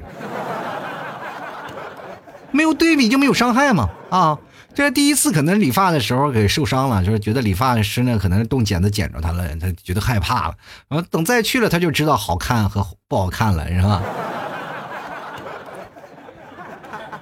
[2.53, 4.39] 没有对比就没有伤害嘛，啊！
[4.75, 10.55] 这第一次可能理发的时候给受伤了，就是觉得理发师呢可能动剪子剪着他了，他觉得害怕了。
[10.87, 14.01] 然后等再去了，他就知道好看和不好看了，是吧？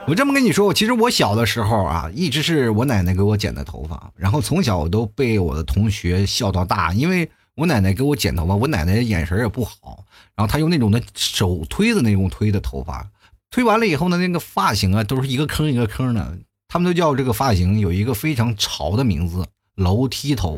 [0.08, 10.06] 我这么跟你说，其实我小的时候啊，一直是我奶奶给我剪的头发，然后从小我都被我的同学笑到大，因为我奶奶给我剪头发，我奶奶眼神也不好，
[10.36, 13.06] 然后她用那种的手推的那种推的头发，
[13.52, 16.38] 推完了以后呢，那个发型啊都是一个坑一个坑的。
[16.70, 19.46] 他们都叫这个发型有一个非常潮的名字——
[19.76, 20.58] 楼梯头。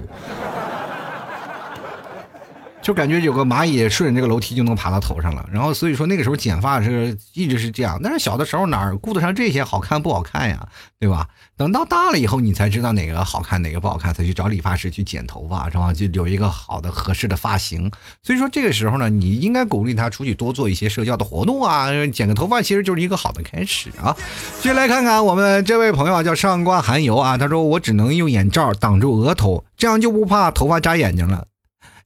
[2.84, 10.68] 就感觉有个蚂蚁顺着这个楼梯就能爬到头上了，然后所以说那个时候剪发是一直是这样，但是小的时候哪儿顾得上这些好看不好看呀，
[11.00, 11.30] 对吧？
[11.56, 15.94] 等到大了以后，你才知道哪个好看哪个不好看，才去找理发师去剪头发，是吧？
[15.94, 17.90] 就有一个好的合适的发型。
[18.22, 24.14] 所以说这个时候呢，你应该鼓励他出去多做一些社交的活动啊，剪个头发其实就是一个好的开始啊。
[24.62, 31.46] 接下来看看我们这位朋友叫上官寒游啊，他说我只能用眼罩挡住额头，这样就不怕头发扎眼睛了。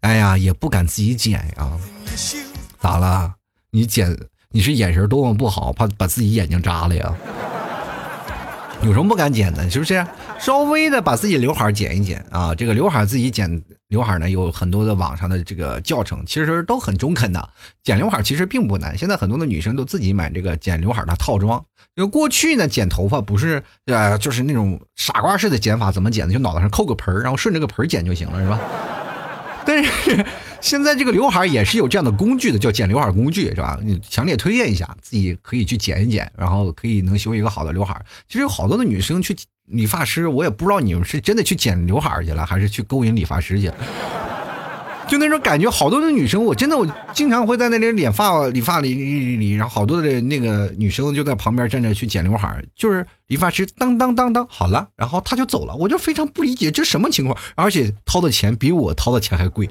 [0.01, 1.71] 哎呀，也不敢自己剪呀，
[2.79, 3.33] 咋了？
[3.71, 4.17] 你剪
[4.49, 7.13] 你是眼神多么不好，怕把自己眼睛扎了呀？
[8.83, 9.69] 有什么不敢剪的？
[9.69, 10.05] 是不是？
[10.39, 17.49] 稍微的把自己刘海剪一剪啊，这个刘海自己剪刘海呢，有很多的网上的这个教程，其实都很中肯的。
[17.83, 21.63] 剪刘海其实并不难，现在很多的女生都自己买这个剪刘海的套装。
[21.95, 26.33] 就过去呢，剪头发不是呃，就是那种傻瓜式的剪法，怎么剪的？
[26.33, 28.59] 就脑袋上扣个盆然后顺着个盆剪就行了，是吧？
[29.67, 30.25] 但是
[30.61, 33.77] 现在这个刘海也是有这样的工具的，叫剪刘海工具，是吧？
[33.83, 38.01] 你强烈推荐一下，自己可以去剪一剪，然后可以能修一个好的刘海。
[38.27, 43.75] 其实有好多的女生去理发师，我也不知道你们是真的去剪刘海去了，还是去勾引理发师去了。
[45.07, 59.69] 就那种感觉，好多的女生，我真的我经常会在那里理发理发理理理，然后好多的那个女生就在旁边站着去剪刘海，就是理发师当当当当好了，然后他就走了，我就非常不理解这什么情况，而且掏的钱比我掏的钱还贵，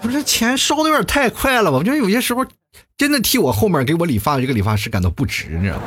[0.00, 1.78] 不是钱烧的有点太快了吧？
[1.78, 2.44] 我觉得有些时候
[2.98, 5.82] 真的替我后面给我理发的这个理发师感到不值，你知道吗？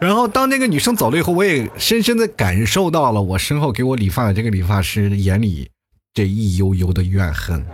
[0.00, 5.68] 然后当那个女生走了以后，我也深深的感受到了我身后给我理发的这个理发师眼里
[6.14, 7.64] 这一悠悠的怨恨。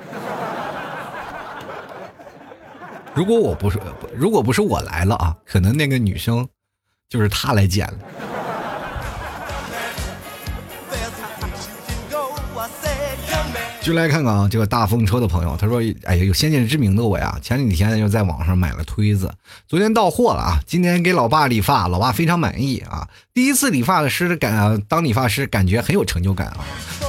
[3.14, 3.78] 如果我不是，
[4.14, 6.48] 如果不是我来了啊，可能那个女生
[7.08, 7.98] 就是他来剪了。
[13.84, 19.30] 就来看看啊，这个大风车的朋友，他说：“哎呀，有先见之明的我呀，前几天又在网上买了推子，
[19.68, 23.06] 昨天到货了啊，今天给老爸理发，老爸非常满意啊。
[23.34, 26.64] 第一次理发的师感，当理发师感觉很有成就感啊。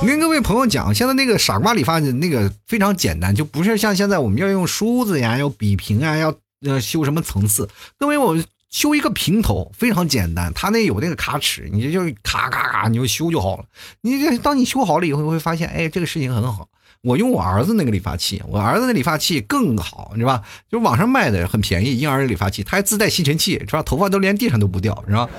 [0.05, 7.69] 跟各位朋友讲，现在那个傻瓜理发的那个非常简单，就不是像现在我们要用梳子呀，要比平啊，要要修什么层次。
[7.97, 8.37] 各位我。”
[8.75, 13.63] 修一个平头非常简单，他那有那个卡尺，你就咔咔咔你就修就好了。
[14.01, 16.67] 你这当你修好了以后，会发现，哎，这个事情很好。
[16.99, 20.41] 我用我儿子那个理发器，我儿子那理发器更好，是吧？
[20.69, 23.81] 就网上卖的很便宜，婴儿理发器，它还自带吸尘器，是吧？
[23.81, 25.29] 头发都连地上都不掉，是吧？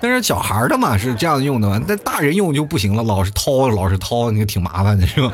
[0.00, 5.32] 但是小孩的嘛是这样用的嘛，那大人用就不行了，老是掏，老是掏，那个挺麻烦的，是吧？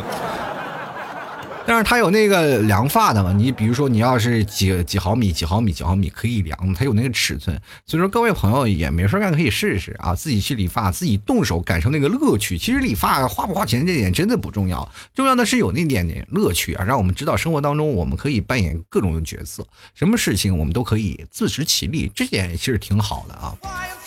[1.69, 3.31] 但是它有那个量发的嘛？
[3.31, 7.61] 你比如说，你要是几几毫米、几毫米、几毫米可以量，它有那个尺寸。
[7.85, 12.57] 所以说，各位朋友也没事干，可以试试啊，自己去理发，自己动手感受那个乐趣。
[12.57, 19.63] 其实理发花不花钱这点真的不重要，重要的是有那点点乐趣啊，让我们知道生活当中我们可以扮演各种的角色，
[19.95, 23.53] 什么事情我们都可以自食其力，这点其实挺好的啊。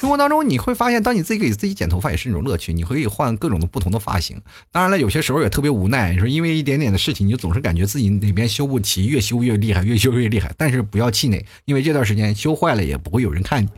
[0.02, 4.42] 生活当中你会发现，当你自己给自己剪头发也是一种乐趣，你可以换各种的不同的发型。
[4.72, 7.38] 当然了，有些时候也特别无奈，你说因为一点点的事情，你就。
[7.38, 10.52] 总是感觉自己哪边修不齐，越修越厉害，越修越厉害。
[10.58, 13.70] 但是不要气馁，因为这段时间修坏了也不会有人看你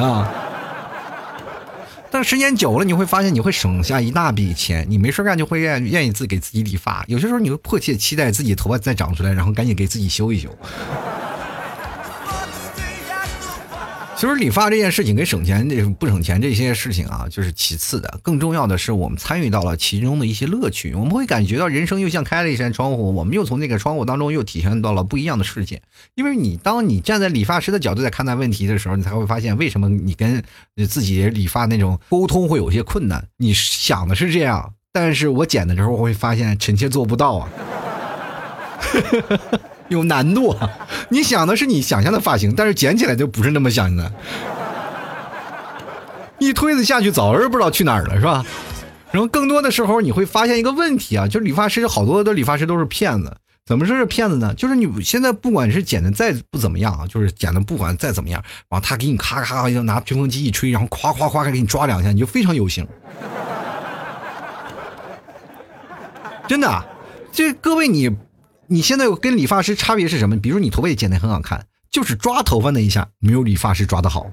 [0.00, 0.28] 啊。
[2.10, 4.86] 但时间久了，你会发现你会省下一大笔钱。
[4.88, 7.04] 你没事干就会愿愿意自给自己理发。
[7.08, 10.48] 有些时候你会迫切期待自己头发再长出来，然后赶紧给自己修一修。
[14.22, 18.20] 其实理发这件事情跟省钱这不省钱这些事情啊，就是其次的。
[18.22, 20.94] 更重要的是，我们参与到了其中的一些乐趣。
[20.94, 25.82] 我们会感觉到人生又像开了一扇窗户，我们又从那个窗户当中又体现到了不一样的世界。
[26.14, 30.40] 因为你当你站在理发师的角度在看待问题的时候，你才会发现为什么你跟
[30.88, 33.26] 自己理发那种沟通会有些困难。
[33.38, 37.48] 你想的是这样，但是我剪的时候会发现臣妾做不到啊。
[39.88, 40.56] 有难度。
[41.08, 44.12] 你想的是你想象的发型，但是剪起来就不是那么想的。
[46.38, 48.44] 一推子下去，早儿不知道去哪儿了，是吧？
[49.10, 53.36] 然后更多的时候你会发现一个问题啊，就是理发师好多的理发师都是骗子。
[53.64, 54.52] 怎么说是骗子呢？
[54.54, 62.84] 就是你现在不管是剪的再不怎么样啊，就是剪的不管再怎么样，然后他给你咔咔咔就拿吹风机一吹，然后夸夸夸给你抓两下，你就非常有型。
[66.48, 66.84] 真的，
[67.30, 68.10] 这各位你，
[68.68, 70.38] 你现在跟理发师差别是什么？
[70.38, 74.26] 比如你头发也剪得很好看，就是抓头发那一下没有理发师抓的好。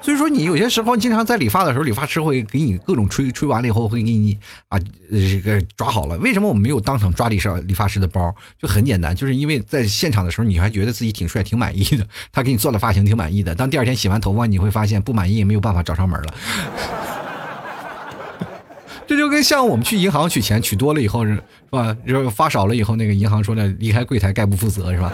[0.00, 4.36] 所以说，你有些时候经常在理发的时候，理发师会给你各种吹，吹完了以后会给你
[4.66, 4.76] 啊，
[5.08, 6.18] 这个抓好了。
[6.18, 8.34] 为什么我们没有当场抓理发理发师的包？
[8.60, 13.54] 就很简单，就是因为在现场的时候，你还觉得自己挺帅、挺满意的，他给你做了发型挺满意的。
[13.54, 16.34] 当第二天洗完头发，你会发现不满意也，没有办法找上门了。
[19.06, 21.96] 这就跟像我们去银行取钱，取多了以后是是吧？
[22.06, 25.12] 就是发少了以后，那个银行说的离开柜台概不负责，是吧？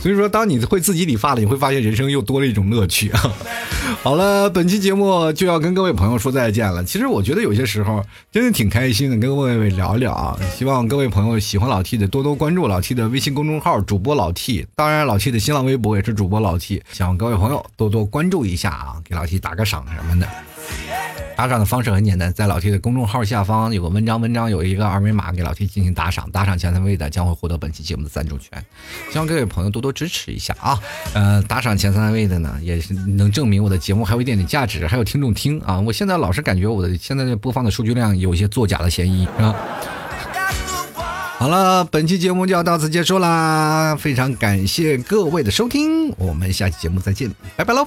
[0.00, 3.32] 所以说，当你会自己理发了，你会发现人生又多了一种乐趣啊！
[4.02, 6.84] 好了，本期节目就要跟各位朋友说再见了。
[6.84, 10.38] 其实我觉得有些时候真的挺开心的，跟各位聊聊啊。
[10.56, 20.28] 希望各位朋友喜欢老 T 的多多关注老 T 的微信公众号主播老 T，当然老 T 的新浪微博也是主播老 T，希望各位朋友多多关注一下啊，给老 T 打个赏什么的。
[21.38, 28.60] 打赏的方式很简单，在老 T 的公众号下方有个文章，文章有一个二维码，给老 T 进行打赏，打赏前三位的将会获得本期节目的赞助权。
[29.12, 30.76] 希望各位朋友多多支持一下啊！
[31.14, 35.78] 呃，打赏前三位的呢，也是能证明我的节目还有一点点价值，还有听众听啊！
[35.78, 39.54] 我现在老是感觉我的现在的播放的数据量有一些作假的嫌疑啊！
[41.38, 47.86] 好了，本期节目就要到此结束啦，非常感谢各位的收听，我们下期节目再见，拜拜喽！